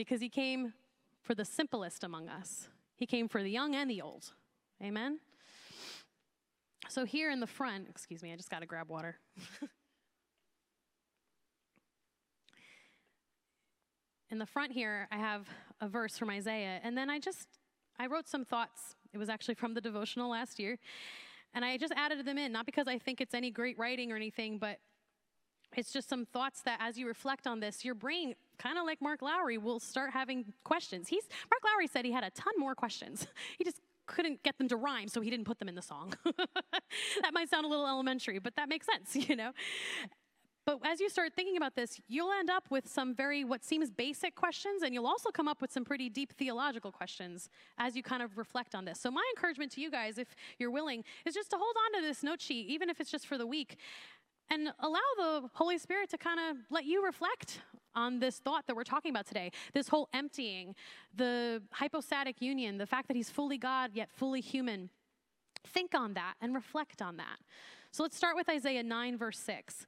Because 0.00 0.22
he 0.22 0.30
came 0.30 0.72
for 1.20 1.34
the 1.34 1.44
simplest 1.44 2.02
among 2.04 2.26
us. 2.26 2.70
He 2.96 3.04
came 3.04 3.28
for 3.28 3.42
the 3.42 3.50
young 3.50 3.74
and 3.74 3.90
the 3.90 4.00
old. 4.00 4.32
Amen? 4.82 5.20
So, 6.88 7.04
here 7.04 7.30
in 7.30 7.38
the 7.38 7.46
front, 7.46 7.86
excuse 7.90 8.22
me, 8.22 8.32
I 8.32 8.36
just 8.36 8.48
got 8.48 8.60
to 8.60 8.66
grab 8.66 8.88
water. 8.88 9.18
in 14.30 14.38
the 14.38 14.46
front 14.46 14.72
here, 14.72 15.06
I 15.12 15.18
have 15.18 15.46
a 15.82 15.88
verse 15.88 16.16
from 16.16 16.30
Isaiah, 16.30 16.80
and 16.82 16.96
then 16.96 17.10
I 17.10 17.18
just 17.18 17.46
I 17.98 18.06
wrote 18.06 18.26
some 18.26 18.46
thoughts. 18.46 18.96
It 19.12 19.18
was 19.18 19.28
actually 19.28 19.56
from 19.56 19.74
the 19.74 19.82
devotional 19.82 20.30
last 20.30 20.58
year, 20.58 20.78
and 21.52 21.62
I 21.62 21.76
just 21.76 21.92
added 21.94 22.24
them 22.24 22.38
in, 22.38 22.52
not 22.52 22.64
because 22.64 22.88
I 22.88 22.98
think 22.98 23.20
it's 23.20 23.34
any 23.34 23.50
great 23.50 23.78
writing 23.78 24.12
or 24.12 24.16
anything, 24.16 24.56
but 24.56 24.78
it's 25.76 25.92
just 25.92 26.08
some 26.08 26.24
thoughts 26.24 26.62
that 26.62 26.78
as 26.80 26.96
you 26.96 27.06
reflect 27.06 27.46
on 27.46 27.60
this, 27.60 27.84
your 27.84 27.94
brain, 27.94 28.34
kind 28.60 28.78
of 28.78 28.84
like 28.84 29.00
Mark 29.00 29.22
Lowry, 29.22 29.58
will 29.58 29.80
start 29.80 30.10
having 30.12 30.44
questions. 30.64 31.08
He's 31.08 31.26
Mark 31.50 31.62
Lowry 31.64 31.86
said 31.86 32.04
he 32.04 32.12
had 32.12 32.24
a 32.24 32.30
ton 32.30 32.52
more 32.58 32.74
questions. 32.74 33.26
He 33.58 33.64
just 33.64 33.80
couldn't 34.06 34.42
get 34.42 34.58
them 34.58 34.68
to 34.68 34.76
rhyme, 34.76 35.08
so 35.08 35.20
he 35.20 35.30
didn't 35.30 35.44
put 35.44 35.58
them 35.58 35.68
in 35.68 35.74
the 35.74 35.82
song. 35.82 36.12
that 36.24 37.32
might 37.32 37.48
sound 37.48 37.64
a 37.64 37.68
little 37.68 37.86
elementary, 37.86 38.38
but 38.38 38.56
that 38.56 38.68
makes 38.68 38.86
sense, 38.86 39.16
you 39.28 39.36
know? 39.36 39.52
But 40.66 40.78
as 40.84 41.00
you 41.00 41.08
start 41.08 41.32
thinking 41.34 41.56
about 41.56 41.74
this, 41.74 42.00
you'll 42.08 42.32
end 42.32 42.50
up 42.50 42.64
with 42.70 42.88
some 42.88 43.14
very, 43.14 43.44
what 43.44 43.64
seems 43.64 43.90
basic 43.90 44.34
questions, 44.34 44.82
and 44.82 44.92
you'll 44.94 45.06
also 45.06 45.30
come 45.30 45.48
up 45.48 45.60
with 45.60 45.72
some 45.72 45.84
pretty 45.84 46.08
deep 46.08 46.32
theological 46.34 46.92
questions 46.92 47.48
as 47.78 47.96
you 47.96 48.02
kind 48.02 48.22
of 48.22 48.36
reflect 48.36 48.74
on 48.74 48.84
this. 48.84 49.00
So, 49.00 49.10
my 49.10 49.24
encouragement 49.34 49.72
to 49.72 49.80
you 49.80 49.90
guys, 49.90 50.18
if 50.18 50.34
you're 50.58 50.70
willing, 50.70 51.02
is 51.24 51.34
just 51.34 51.50
to 51.50 51.56
hold 51.56 51.74
on 51.84 52.00
to 52.00 52.06
this 52.06 52.22
note 52.22 52.40
sheet, 52.40 52.68
even 52.68 52.90
if 52.90 53.00
it's 53.00 53.10
just 53.10 53.26
for 53.26 53.38
the 53.38 53.46
week, 53.46 53.78
and 54.50 54.72
allow 54.80 54.98
the 55.16 55.48
Holy 55.54 55.78
Spirit 55.78 56.10
to 56.10 56.18
kind 56.18 56.40
of 56.40 56.56
let 56.70 56.84
you 56.84 57.04
reflect 57.04 57.60
on 57.94 58.18
this 58.20 58.38
thought 58.38 58.66
that 58.66 58.76
we're 58.76 58.84
talking 58.84 59.10
about 59.10 59.26
today 59.26 59.50
this 59.72 59.88
whole 59.88 60.08
emptying, 60.12 60.74
the 61.14 61.62
hypostatic 61.72 62.40
union, 62.40 62.78
the 62.78 62.86
fact 62.86 63.08
that 63.08 63.16
He's 63.16 63.30
fully 63.30 63.58
God 63.58 63.92
yet 63.94 64.10
fully 64.10 64.40
human. 64.40 64.90
Think 65.66 65.94
on 65.94 66.14
that 66.14 66.34
and 66.40 66.54
reflect 66.54 67.02
on 67.02 67.16
that. 67.18 67.38
So, 67.92 68.02
let's 68.02 68.16
start 68.16 68.36
with 68.36 68.48
Isaiah 68.48 68.82
9, 68.82 69.18
verse 69.18 69.38
6. 69.38 69.86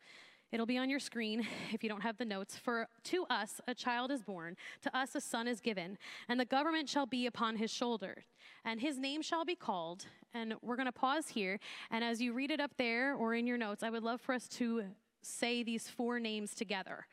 It'll 0.52 0.66
be 0.66 0.78
on 0.78 0.90
your 0.90 1.00
screen 1.00 1.46
if 1.72 1.82
you 1.82 1.88
don't 1.88 2.02
have 2.02 2.18
the 2.18 2.24
notes. 2.24 2.56
For 2.56 2.86
to 3.04 3.24
us 3.30 3.60
a 3.66 3.74
child 3.74 4.10
is 4.10 4.22
born, 4.22 4.56
to 4.82 4.96
us 4.96 5.14
a 5.14 5.20
son 5.20 5.48
is 5.48 5.60
given, 5.60 5.98
and 6.28 6.38
the 6.38 6.44
government 6.44 6.88
shall 6.88 7.06
be 7.06 7.26
upon 7.26 7.56
his 7.56 7.70
shoulder, 7.70 8.24
and 8.64 8.80
his 8.80 8.98
name 8.98 9.22
shall 9.22 9.44
be 9.44 9.56
called. 9.56 10.06
And 10.34 10.54
we're 10.62 10.76
going 10.76 10.86
to 10.86 10.92
pause 10.92 11.28
here. 11.28 11.58
And 11.90 12.02
as 12.02 12.20
you 12.20 12.32
read 12.32 12.50
it 12.50 12.60
up 12.60 12.72
there 12.78 13.14
or 13.14 13.34
in 13.34 13.46
your 13.46 13.58
notes, 13.58 13.82
I 13.82 13.90
would 13.90 14.02
love 14.02 14.20
for 14.20 14.34
us 14.34 14.48
to 14.48 14.84
say 15.22 15.62
these 15.62 15.88
four 15.88 16.18
names 16.18 16.54
together 16.54 17.06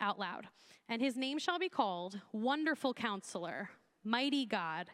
out 0.00 0.18
loud. 0.18 0.46
And 0.88 1.00
his 1.00 1.16
name 1.16 1.38
shall 1.38 1.58
be 1.58 1.68
called 1.68 2.20
Wonderful 2.32 2.94
Counselor, 2.94 3.70
Mighty 4.04 4.46
God, 4.46 4.88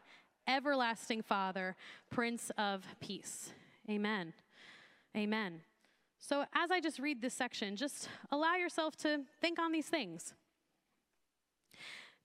Everlasting 0.49 1.23
Father, 1.23 1.77
Prince 2.11 2.51
of 2.59 2.85
Peace. 3.01 3.53
Amen. 3.91 4.33
Amen. 5.17 5.61
So, 6.29 6.45
as 6.57 6.73
I 6.73 6.81
just 6.81 6.99
read 6.99 7.23
this 7.23 7.35
section, 7.35 7.77
just 7.77 8.09
allow 8.33 8.57
yourself 8.57 8.97
to 8.97 9.21
think 9.41 9.61
on 9.61 9.71
these 9.71 9.87
things. 9.87 10.35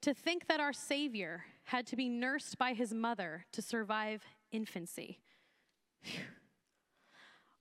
To 0.01 0.11
think 0.11 0.47
that 0.47 0.59
our 0.59 0.73
Savior 0.73 1.43
had 1.65 1.85
to 1.85 1.95
be 1.95 2.09
nursed 2.09 2.57
by 2.57 2.73
his 2.73 2.95
mother 2.95 3.45
to 3.51 3.61
survive 3.61 4.23
infancy. 4.51 5.19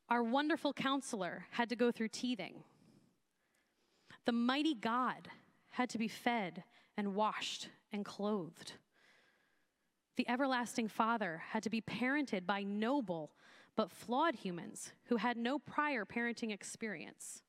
Our 0.09 0.22
wonderful 0.22 0.72
counselor 0.72 1.44
had 1.50 1.68
to 1.68 1.76
go 1.76 1.92
through 1.92 2.09
teething. 2.09 2.64
The 4.24 4.33
mighty 4.33 4.74
God 4.74 5.29
had 5.72 5.90
to 5.90 5.98
be 5.98 6.09
fed 6.09 6.64
and 6.96 7.14
washed 7.14 7.68
and 7.92 8.03
clothed. 8.03 8.72
The 10.16 10.26
everlasting 10.26 10.88
Father 10.88 11.42
had 11.50 11.62
to 11.64 11.70
be 11.70 11.83
parented 11.83 12.46
by 12.46 12.62
noble 12.62 13.31
but 13.76 13.90
flawed 13.90 14.37
humans 14.37 14.92
who 15.04 15.16
had 15.16 15.37
no 15.37 15.59
prior 15.59 16.04
parenting 16.04 16.52
experience. 16.52 17.42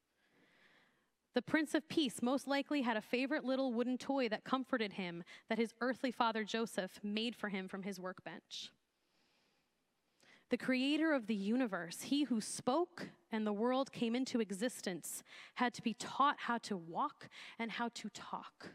The 1.33 1.41
Prince 1.41 1.73
of 1.75 1.87
Peace 1.87 2.21
most 2.21 2.47
likely 2.47 2.81
had 2.81 2.97
a 2.97 3.01
favorite 3.01 3.45
little 3.45 3.71
wooden 3.71 3.97
toy 3.97 4.27
that 4.29 4.43
comforted 4.43 4.93
him 4.93 5.23
that 5.49 5.57
his 5.57 5.73
earthly 5.79 6.11
father 6.11 6.43
Joseph 6.43 6.99
made 7.03 7.35
for 7.35 7.49
him 7.49 7.67
from 7.67 7.83
his 7.83 7.99
workbench. 7.99 8.71
The 10.49 10.57
creator 10.57 11.13
of 11.13 11.27
the 11.27 11.35
universe, 11.35 12.01
he 12.01 12.23
who 12.23 12.41
spoke 12.41 13.07
and 13.31 13.47
the 13.47 13.53
world 13.53 13.93
came 13.93 14.13
into 14.13 14.41
existence, 14.41 15.23
had 15.55 15.73
to 15.75 15.81
be 15.81 15.93
taught 15.93 16.35
how 16.39 16.57
to 16.59 16.75
walk 16.75 17.29
and 17.57 17.71
how 17.71 17.87
to 17.93 18.09
talk. 18.09 18.71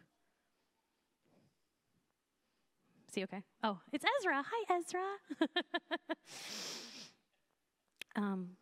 See, 3.13 3.23
okay? 3.25 3.43
Oh, 3.63 3.81
it's 3.93 4.07
Ezra. 4.19 4.43
Hi, 4.47 4.77
Ezra. 4.79 5.49
Um, 8.17 8.57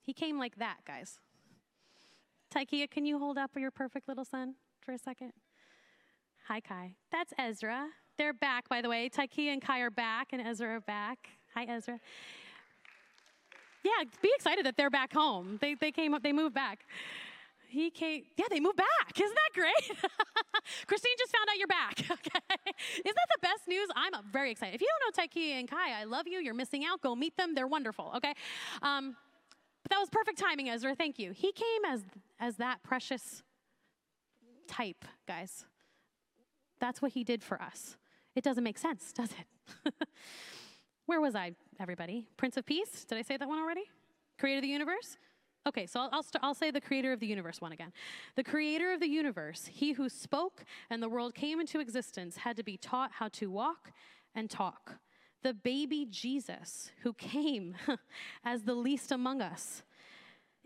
he 0.00 0.12
came 0.12 0.38
like 0.38 0.56
that, 0.56 0.78
guys. 0.86 1.18
Taikia, 2.54 2.88
can 2.88 3.04
you 3.04 3.18
hold 3.18 3.36
up 3.36 3.50
your 3.56 3.70
perfect 3.70 4.08
little 4.08 4.24
son 4.24 4.54
for 4.80 4.92
a 4.92 4.98
second? 4.98 5.32
Hi, 6.46 6.60
Kai. 6.60 6.94
That's 7.10 7.32
Ezra. 7.36 7.86
They're 8.16 8.32
back, 8.32 8.68
by 8.68 8.80
the 8.80 8.88
way. 8.88 9.08
Taikia 9.08 9.52
and 9.52 9.60
Kai 9.60 9.80
are 9.80 9.90
back, 9.90 10.28
and 10.32 10.40
Ezra 10.40 10.76
are 10.76 10.80
back. 10.80 11.18
Hi, 11.54 11.64
Ezra. 11.64 11.98
Yeah, 13.82 14.04
be 14.22 14.30
excited 14.36 14.64
that 14.66 14.76
they're 14.76 14.90
back 14.90 15.12
home. 15.12 15.58
They, 15.60 15.74
they 15.74 15.90
came 15.90 16.14
up, 16.14 16.22
they 16.22 16.32
moved 16.32 16.54
back. 16.54 16.86
He 17.74 17.90
came, 17.90 18.22
yeah, 18.36 18.46
they 18.48 18.60
moved 18.60 18.76
back. 18.76 19.20
Isn't 19.20 19.34
that 19.34 19.52
great? 19.52 19.98
Christine 20.86 21.12
just 21.18 21.32
found 21.36 21.48
out 21.50 21.58
you're 21.58 21.66
back. 21.66 22.00
Okay. 22.14 22.72
Isn't 23.04 23.16
that 23.16 23.28
the 23.34 23.40
best 23.42 23.68
news? 23.68 23.88
I'm 23.96 24.12
very 24.32 24.50
excited. 24.50 24.74
If 24.74 24.80
you 24.80 24.88
don't 24.88 25.16
know 25.16 25.22
Taiki 25.22 25.58
and 25.58 25.68
Kai, 25.68 26.00
I 26.00 26.04
love 26.04 26.26
you. 26.26 26.38
You're 26.38 26.54
missing 26.54 26.84
out. 26.84 27.00
Go 27.00 27.14
meet 27.14 27.36
them. 27.36 27.54
They're 27.54 27.66
wonderful. 27.66 28.12
Okay. 28.16 28.32
Um, 28.82 29.16
but 29.82 29.90
that 29.90 29.98
was 29.98 30.08
perfect 30.08 30.38
timing, 30.38 30.70
Ezra. 30.70 30.94
Thank 30.94 31.18
you. 31.18 31.32
He 31.32 31.52
came 31.52 31.84
as 31.86 32.02
as 32.40 32.56
that 32.56 32.82
precious 32.82 33.42
type, 34.68 35.04
guys. 35.26 35.66
That's 36.80 37.02
what 37.02 37.12
he 37.12 37.24
did 37.24 37.42
for 37.42 37.60
us. 37.60 37.96
It 38.34 38.44
doesn't 38.44 38.64
make 38.64 38.78
sense, 38.78 39.12
does 39.12 39.30
it? 39.32 39.94
Where 41.06 41.20
was 41.20 41.34
I, 41.34 41.52
everybody? 41.78 42.28
Prince 42.36 42.56
of 42.56 42.64
Peace? 42.64 43.04
Did 43.04 43.18
I 43.18 43.22
say 43.22 43.36
that 43.36 43.48
one 43.48 43.58
already? 43.58 43.84
Creator 44.38 44.58
of 44.58 44.62
the 44.62 44.68
universe? 44.68 45.18
Okay, 45.66 45.86
so 45.86 46.00
I'll, 46.00 46.10
I'll, 46.12 46.22
st- 46.22 46.44
I'll 46.44 46.54
say 46.54 46.70
the 46.70 46.80
creator 46.80 47.12
of 47.12 47.20
the 47.20 47.26
universe 47.26 47.60
one 47.60 47.72
again. 47.72 47.92
The 48.36 48.44
creator 48.44 48.92
of 48.92 49.00
the 49.00 49.08
universe, 49.08 49.70
he 49.72 49.92
who 49.92 50.08
spoke 50.08 50.64
and 50.90 51.02
the 51.02 51.08
world 51.08 51.34
came 51.34 51.58
into 51.58 51.80
existence, 51.80 52.38
had 52.38 52.56
to 52.56 52.62
be 52.62 52.76
taught 52.76 53.12
how 53.12 53.28
to 53.28 53.50
walk 53.50 53.92
and 54.34 54.50
talk. 54.50 54.96
The 55.42 55.54
baby 55.54 56.06
Jesus, 56.10 56.90
who 57.02 57.14
came 57.14 57.76
as 58.44 58.62
the 58.62 58.74
least 58.74 59.10
among 59.10 59.40
us, 59.40 59.82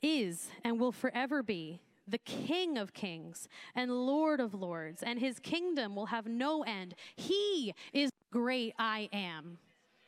is 0.02 0.48
and 0.64 0.80
will 0.80 0.92
forever 0.92 1.42
be 1.42 1.80
the 2.06 2.18
King 2.18 2.78
of 2.78 2.94
kings 2.94 3.48
and 3.74 3.90
Lord 3.90 4.40
of 4.40 4.54
lords, 4.54 5.02
and 5.02 5.18
his 5.18 5.38
kingdom 5.38 5.94
will 5.94 6.06
have 6.06 6.26
no 6.26 6.62
end. 6.62 6.94
He 7.14 7.74
is 7.92 8.11
great 8.32 8.74
I 8.78 9.08
am. 9.12 9.58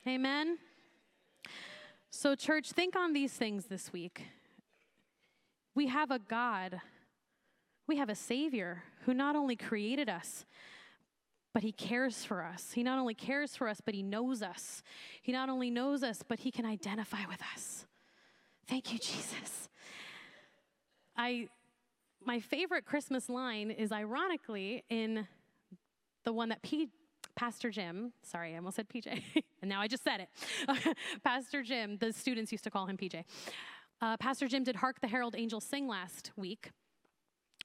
Amen. 0.06 0.58
So, 2.10 2.34
church, 2.34 2.72
think 2.72 2.96
on 2.96 3.12
these 3.12 3.32
things 3.32 3.66
this 3.66 3.92
week. 3.92 4.22
We 5.80 5.86
have 5.86 6.10
a 6.10 6.18
God, 6.18 6.78
we 7.86 7.96
have 7.96 8.10
a 8.10 8.14
Savior 8.14 8.82
who 9.06 9.14
not 9.14 9.34
only 9.34 9.56
created 9.56 10.10
us, 10.10 10.44
but 11.54 11.62
he 11.62 11.72
cares 11.72 12.22
for 12.22 12.44
us. 12.44 12.72
He 12.72 12.82
not 12.82 12.98
only 12.98 13.14
cares 13.14 13.56
for 13.56 13.66
us, 13.66 13.80
but 13.82 13.94
he 13.94 14.02
knows 14.02 14.42
us. 14.42 14.82
He 15.22 15.32
not 15.32 15.48
only 15.48 15.70
knows 15.70 16.02
us, 16.02 16.22
but 16.22 16.40
he 16.40 16.50
can 16.50 16.66
identify 16.66 17.24
with 17.26 17.40
us. 17.54 17.86
Thank 18.68 18.92
you, 18.92 18.98
Jesus. 18.98 19.70
I 21.16 21.48
my 22.26 22.40
favorite 22.40 22.84
Christmas 22.84 23.30
line 23.30 23.70
is 23.70 23.90
ironically 23.90 24.84
in 24.90 25.26
the 26.24 26.32
one 26.34 26.50
that 26.50 26.60
P, 26.60 26.90
Pastor 27.36 27.70
Jim, 27.70 28.12
sorry, 28.22 28.52
I 28.52 28.58
almost 28.58 28.76
said 28.76 28.86
PJ, 28.86 29.22
and 29.62 29.68
now 29.70 29.80
I 29.80 29.88
just 29.88 30.04
said 30.04 30.20
it. 30.20 30.96
Pastor 31.24 31.62
Jim, 31.62 31.96
the 31.96 32.12
students 32.12 32.52
used 32.52 32.64
to 32.64 32.70
call 32.70 32.84
him 32.84 32.98
PJ. 32.98 33.24
Uh, 34.02 34.16
Pastor 34.16 34.48
Jim 34.48 34.64
did 34.64 34.76
Hark 34.76 35.00
the 35.00 35.08
Herald 35.08 35.34
Angels 35.36 35.64
Sing 35.64 35.86
last 35.86 36.30
week. 36.36 36.70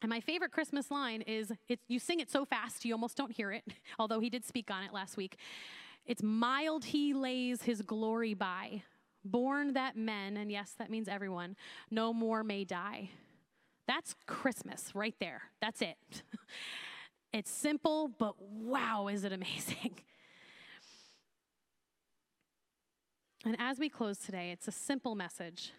And 0.02 0.10
my 0.10 0.20
favorite 0.20 0.52
Christmas 0.52 0.92
line 0.92 1.22
is 1.22 1.52
you 1.88 2.00
sing 2.00 2.20
it 2.20 2.30
so 2.30 2.44
fast 2.44 2.84
you 2.84 2.94
almost 2.94 3.16
don't 3.16 3.32
hear 3.32 3.52
it, 3.52 3.64
although 4.00 4.20
he 4.20 4.30
did 4.30 4.44
speak 4.44 4.70
on 4.70 4.84
it 4.84 4.94
last 4.94 5.16
week. 5.16 5.38
It's 6.06 6.22
mild 6.22 6.86
he 6.86 7.14
lays 7.14 7.64
his 7.64 7.82
glory 7.82 8.34
by, 8.34 8.84
born 9.24 9.74
that 9.74 9.96
men, 9.96 10.36
and 10.36 10.52
yes, 10.52 10.76
that 10.78 10.92
means 10.92 11.08
everyone, 11.08 11.56
no 11.90 12.14
more 12.14 12.44
may 12.44 12.66
die. 12.66 13.10
That's 13.88 14.14
Christmas 14.28 14.92
right 14.94 15.16
there. 15.20 15.44
That's 15.62 15.82
it. 15.82 15.98
it's 17.34 17.50
simple, 17.50 18.10
but 18.10 18.36
wow, 18.42 19.08
is 19.08 19.24
it 19.24 19.32
amazing. 19.32 20.00
And 23.48 23.56
as 23.60 23.78
we 23.78 23.90
close 23.90 24.18
today, 24.18 24.50
it's 24.50 24.68
a 24.68 24.72
simple 24.72 25.14
message, 25.14 25.72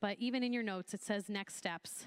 but 0.00 0.16
even 0.18 0.42
in 0.42 0.52
your 0.52 0.62
notes, 0.62 0.94
it 0.94 1.02
says 1.02 1.28
next 1.28 1.56
steps 1.56 2.06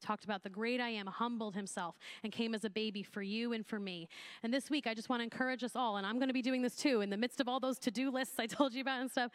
talked 0.00 0.24
about 0.24 0.42
the 0.42 0.50
great 0.50 0.80
I 0.80 0.88
am 0.88 1.06
humbled 1.06 1.54
himself 1.54 1.96
and 2.22 2.32
came 2.32 2.54
as 2.54 2.64
a 2.64 2.70
baby 2.70 3.02
for 3.02 3.22
you 3.22 3.52
and 3.52 3.66
for 3.66 3.78
me. 3.78 4.08
And 4.42 4.52
this 4.52 4.70
week, 4.70 4.86
I 4.86 4.94
just 4.94 5.08
want 5.08 5.20
to 5.20 5.24
encourage 5.24 5.62
us 5.62 5.76
all, 5.76 5.98
and 5.98 6.06
I'm 6.06 6.16
going 6.16 6.28
to 6.28 6.34
be 6.34 6.42
doing 6.42 6.62
this 6.62 6.76
too 6.76 7.00
in 7.00 7.10
the 7.10 7.16
midst 7.16 7.40
of 7.40 7.48
all 7.48 7.60
those 7.60 7.78
to 7.80 7.90
do 7.90 8.10
lists 8.10 8.34
I 8.38 8.46
told 8.46 8.74
you 8.74 8.80
about 8.80 9.00
and 9.00 9.10
stuff. 9.10 9.30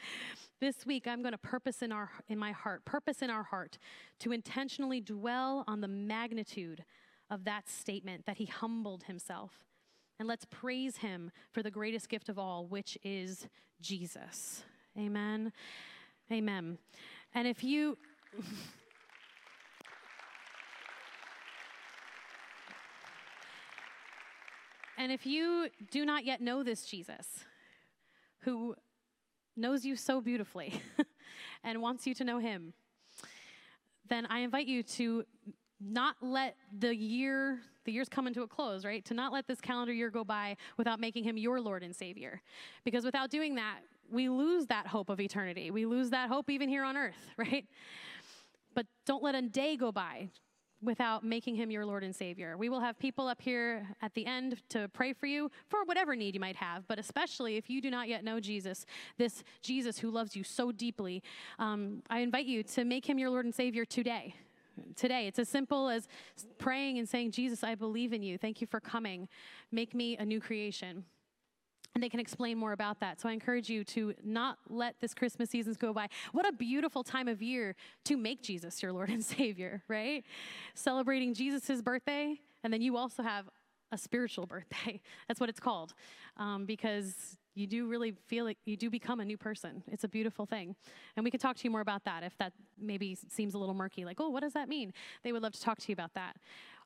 This 0.60 0.86
week, 0.86 1.08
I'm 1.08 1.22
going 1.22 1.34
to 1.34 1.38
purpose 1.38 1.82
in, 1.82 1.92
our, 1.92 2.10
in 2.28 2.38
my 2.38 2.52
heart, 2.52 2.84
purpose 2.86 3.22
in 3.22 3.30
our 3.30 3.44
heart 3.44 3.78
to 4.20 4.32
intentionally 4.32 5.02
dwell 5.02 5.64
on 5.68 5.82
the 5.82 5.88
magnitude 5.88 6.84
of 7.30 7.44
that 7.46 7.70
statement 7.70 8.26
that 8.26 8.38
he 8.38 8.46
humbled 8.46 9.04
himself. 9.04 9.64
And 10.20 10.28
let's 10.28 10.46
praise 10.46 10.98
him 10.98 11.32
for 11.52 11.62
the 11.62 11.72
greatest 11.72 12.10
gift 12.10 12.30
of 12.30 12.40
all, 12.40 12.66
which 12.66 12.98
is 13.04 13.48
Jesus. 13.82 14.64
Amen. 14.98 15.52
Amen. 16.32 16.78
And 17.36 17.46
if 17.48 17.64
you. 17.64 17.98
And 24.98 25.12
if 25.12 25.26
you 25.26 25.68
do 25.92 26.06
not 26.06 26.24
yet 26.24 26.40
know 26.40 26.64
this 26.64 26.86
Jesus, 26.86 27.28
who 28.40 28.76
knows 29.58 29.84
you 29.86 29.98
so 29.98 30.22
beautifully 30.22 30.82
and 31.64 31.82
wants 31.82 32.08
you 32.08 32.14
to 32.16 32.24
know 32.24 32.40
him, 32.40 32.74
then 34.08 34.26
I 34.28 34.40
invite 34.40 34.68
you 34.68 34.84
to 34.84 35.26
not 35.82 36.16
let 36.22 36.56
the 36.80 36.96
year, 36.96 37.60
the 37.84 37.92
years 37.92 38.08
coming 38.08 38.34
to 38.36 38.44
a 38.44 38.48
close, 38.48 38.86
right? 38.86 39.04
To 39.06 39.14
not 39.14 39.34
let 39.34 39.48
this 39.48 39.60
calendar 39.60 39.92
year 39.92 40.10
go 40.10 40.24
by 40.24 40.56
without 40.78 41.02
making 41.02 41.26
him 41.26 41.38
your 41.38 41.60
Lord 41.60 41.84
and 41.84 41.94
Savior. 41.94 42.42
Because 42.86 43.04
without 43.04 43.30
doing 43.30 43.56
that, 43.56 43.80
we 44.12 44.30
lose 44.30 44.68
that 44.68 44.88
hope 44.88 45.10
of 45.10 45.20
eternity. 45.20 45.72
We 45.72 45.86
lose 45.86 46.10
that 46.12 46.30
hope 46.30 46.50
even 46.50 46.70
here 46.70 46.84
on 46.84 46.98
earth, 46.98 47.30
right? 47.38 47.66
But 48.74 48.86
don't 49.06 49.24
let 49.24 49.36
a 49.36 49.42
day 49.42 49.78
go 49.78 49.92
by 49.92 50.30
without 50.82 51.24
making 51.24 51.56
him 51.56 51.72
your 51.72 51.86
Lord 51.86 52.04
and 52.04 52.16
Savior. 52.16 52.58
We 52.58 52.70
will 52.70 52.80
have 52.80 53.00
people 53.00 53.28
up 53.28 53.42
here 53.42 53.88
at 54.02 54.14
the 54.14 54.26
end 54.26 54.62
to 54.70 54.88
pray 54.90 55.14
for 55.14 55.26
you 55.26 55.50
for 55.70 55.84
whatever 55.86 56.16
need 56.16 56.36
you 56.36 56.40
might 56.40 56.58
have, 56.58 56.88
but 56.88 57.00
especially 57.00 57.58
if 57.58 57.70
you 57.70 57.82
do 57.82 57.90
not 57.90 58.08
yet 58.08 58.24
know 58.24 58.40
Jesus, 58.40 58.86
this 59.18 59.44
Jesus 59.62 59.98
who 59.98 60.12
loves 60.12 60.36
you 60.36 60.44
so 60.44 60.72
deeply, 60.72 61.24
um, 61.58 62.04
I 62.10 62.20
invite 62.20 62.46
you 62.46 62.62
to 62.64 62.84
make 62.84 63.08
him 63.08 63.18
your 63.18 63.30
Lord 63.30 63.46
and 63.46 63.56
Savior 63.56 63.86
today. 63.86 64.36
Today, 64.98 65.28
it's 65.28 65.40
as 65.40 65.48
simple 65.48 65.88
as 65.88 66.10
praying 66.58 67.00
and 67.00 67.08
saying, 67.08 67.32
Jesus, 67.32 67.64
I 67.64 67.76
believe 67.76 68.12
in 68.12 68.22
you. 68.22 68.38
Thank 68.38 68.60
you 68.60 68.68
for 68.68 68.82
coming. 68.82 69.30
Make 69.72 69.96
me 69.96 70.18
a 70.18 70.26
new 70.26 70.42
creation 70.42 71.06
and 71.96 72.04
they 72.04 72.10
can 72.10 72.20
explain 72.20 72.58
more 72.58 72.74
about 72.74 73.00
that. 73.00 73.22
So 73.22 73.30
I 73.30 73.32
encourage 73.32 73.70
you 73.70 73.86
to 73.86 74.14
not 74.24 74.58
let 74.70 75.00
this 75.00 75.14
Christmas 75.14 75.50
season 75.50 75.76
go 75.80 75.94
by. 75.94 76.10
What 76.34 76.46
a 76.48 76.52
beautiful 76.52 77.04
time 77.04 77.30
of 77.30 77.42
year 77.42 77.76
to 78.04 78.18
make 78.18 78.44
Jesus 78.44 78.84
your 78.84 78.92
Lord 78.92 79.10
and 79.10 79.24
Savior, 79.26 79.82
right? 79.88 80.24
Celebrating 80.76 81.34
Jesus' 81.34 81.82
birthday, 81.82 82.40
and 82.64 82.72
then 82.72 82.82
you 82.82 82.98
also 82.98 83.24
have 83.24 83.50
a 83.92 83.98
spiritual 83.98 84.46
birthday. 84.46 85.00
That's 85.28 85.40
what 85.40 85.50
it's 85.50 85.60
called, 85.60 85.94
um, 86.36 86.66
because 86.66 87.38
you 87.56 87.68
do 87.68 87.88
really 87.88 88.14
feel 88.28 88.44
like 88.44 88.58
you 88.66 88.76
do 88.76 88.90
become 88.90 89.22
a 89.22 89.26
new 89.26 89.38
person. 89.38 89.82
It's 89.88 90.04
a 90.04 90.10
beautiful 90.10 90.46
thing. 90.46 90.76
And 91.16 91.24
we 91.24 91.32
could 91.32 91.40
talk 91.40 91.56
to 91.56 91.64
you 91.64 91.72
more 91.72 91.82
about 91.82 92.04
that 92.04 92.22
if 92.22 92.38
that 92.38 92.52
maybe 92.80 93.18
seems 93.30 93.54
a 93.54 93.58
little 93.58 93.74
murky, 93.74 94.04
like, 94.04 94.20
oh, 94.20 94.30
what 94.30 94.42
does 94.42 94.54
that 94.54 94.68
mean? 94.68 94.94
They 95.24 95.32
would 95.32 95.42
love 95.42 95.54
to 95.54 95.62
talk 95.62 95.80
to 95.80 95.86
you 95.88 95.94
about 95.94 96.14
that. 96.16 96.36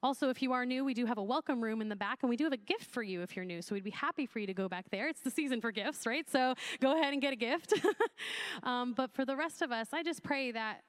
Also, 0.02 0.30
if 0.30 0.42
you 0.42 0.54
are 0.54 0.66
new, 0.66 0.86
we 0.86 0.94
do 0.94 1.06
have 1.08 1.18
a 1.18 1.24
welcome 1.24 1.62
room 1.62 1.82
in 1.82 1.90
the 1.90 1.96
back, 1.96 2.20
and 2.22 2.30
we 2.30 2.38
do 2.38 2.46
have 2.46 2.54
a 2.54 2.58
gift 2.58 2.86
for 2.86 3.04
you 3.04 3.22
if 3.22 3.36
you're 3.36 3.44
new. 3.44 3.62
So 3.62 3.74
we'd 3.76 3.84
be 3.84 3.90
happy 3.90 4.26
for 4.26 4.40
you 4.40 4.48
to 4.48 4.54
go 4.54 4.70
back 4.70 4.86
there. 4.92 5.10
It's 5.10 5.22
the 5.22 5.32
season 5.32 5.60
for 5.60 5.72
gifts, 5.72 6.06
right? 6.06 6.30
So 6.30 6.54
go 6.80 6.98
ahead 6.98 7.14
and 7.14 7.22
get 7.22 7.34
a 7.34 7.36
gift. 7.36 7.74
um, 8.64 8.94
but 8.94 9.12
for 9.12 9.26
the 9.26 9.36
rest 9.36 9.62
of 9.62 9.72
us, 9.72 9.90
I 9.92 10.04
just 10.04 10.24
pray 10.24 10.52
that 10.52 10.84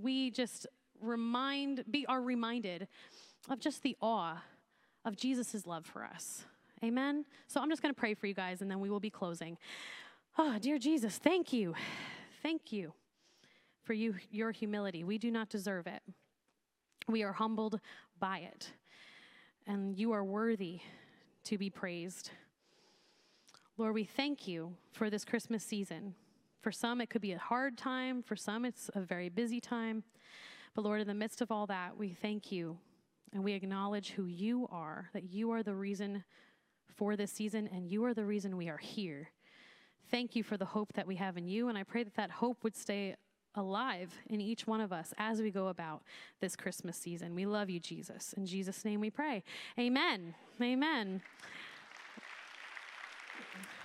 we 0.00 0.30
just 0.30 0.66
remind, 1.00 1.84
be 1.90 2.06
are 2.06 2.20
reminded 2.20 2.88
of 3.50 3.60
just 3.60 3.82
the 3.82 3.96
awe 4.00 4.42
of 5.04 5.16
Jesus' 5.16 5.66
love 5.66 5.84
for 5.84 6.02
us. 6.02 6.44
Amen. 6.84 7.24
So 7.46 7.60
I'm 7.60 7.70
just 7.70 7.80
going 7.80 7.94
to 7.94 7.98
pray 7.98 8.14
for 8.14 8.26
you 8.26 8.34
guys, 8.34 8.60
and 8.60 8.70
then 8.70 8.80
we 8.80 8.90
will 8.90 9.00
be 9.00 9.10
closing. 9.10 9.56
Oh, 10.36 10.58
dear 10.60 10.78
Jesus, 10.78 11.18
thank 11.18 11.52
you, 11.52 11.74
thank 12.42 12.72
you 12.72 12.92
for 13.84 13.92
you 13.92 14.14
your 14.30 14.50
humility. 14.50 15.04
We 15.04 15.18
do 15.18 15.30
not 15.30 15.48
deserve 15.48 15.86
it. 15.86 16.02
We 17.06 17.22
are 17.22 17.32
humbled 17.32 17.80
by 18.18 18.38
it. 18.38 18.72
And 19.66 19.96
you 19.96 20.12
are 20.12 20.24
worthy 20.24 20.80
to 21.44 21.58
be 21.58 21.70
praised. 21.70 22.30
Lord, 23.76 23.94
we 23.94 24.04
thank 24.04 24.48
you 24.48 24.74
for 24.92 25.08
this 25.10 25.24
Christmas 25.24 25.64
season. 25.64 26.14
For 26.60 26.72
some, 26.72 27.00
it 27.00 27.10
could 27.10 27.22
be 27.22 27.32
a 27.32 27.38
hard 27.38 27.76
time. 27.76 28.22
For 28.22 28.36
some, 28.36 28.64
it's 28.64 28.90
a 28.94 29.00
very 29.00 29.28
busy 29.28 29.60
time. 29.60 30.02
But 30.74 30.84
Lord, 30.84 31.00
in 31.00 31.06
the 31.06 31.14
midst 31.14 31.40
of 31.40 31.50
all 31.50 31.66
that, 31.66 31.96
we 31.96 32.10
thank 32.10 32.50
you 32.50 32.78
and 33.32 33.42
we 33.42 33.52
acknowledge 33.52 34.10
who 34.10 34.26
you 34.26 34.68
are, 34.70 35.08
that 35.12 35.24
you 35.24 35.50
are 35.52 35.62
the 35.62 35.74
reason 35.74 36.24
for 36.96 37.16
this 37.16 37.32
season 37.32 37.68
and 37.72 37.86
you 37.86 38.04
are 38.04 38.14
the 38.14 38.24
reason 38.24 38.56
we 38.56 38.68
are 38.68 38.78
here. 38.78 39.30
Thank 40.10 40.36
you 40.36 40.42
for 40.42 40.56
the 40.56 40.64
hope 40.64 40.92
that 40.94 41.06
we 41.06 41.16
have 41.16 41.36
in 41.36 41.48
you. 41.48 41.68
And 41.68 41.78
I 41.78 41.84
pray 41.84 42.02
that 42.02 42.14
that 42.16 42.30
hope 42.30 42.62
would 42.64 42.76
stay 42.76 43.16
alive 43.54 44.12
in 44.28 44.40
each 44.40 44.66
one 44.66 44.80
of 44.80 44.92
us 44.92 45.12
as 45.18 45.40
we 45.40 45.50
go 45.50 45.68
about 45.68 46.02
this 46.40 46.56
Christmas 46.56 46.96
season. 46.96 47.34
We 47.34 47.46
love 47.46 47.70
you, 47.70 47.80
Jesus. 47.80 48.32
In 48.34 48.46
Jesus' 48.46 48.84
name 48.84 49.00
we 49.00 49.10
pray. 49.10 49.42
Amen. 49.78 50.34
Amen. 50.60 51.22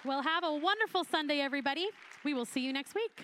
Well, 0.05 0.21
have 0.21 0.43
a 0.43 0.53
wonderful 0.53 1.03
Sunday, 1.03 1.39
everybody. 1.39 1.87
We 2.23 2.33
will 2.33 2.45
see 2.45 2.61
you 2.61 2.71
next 2.71 2.95
week. 2.95 3.23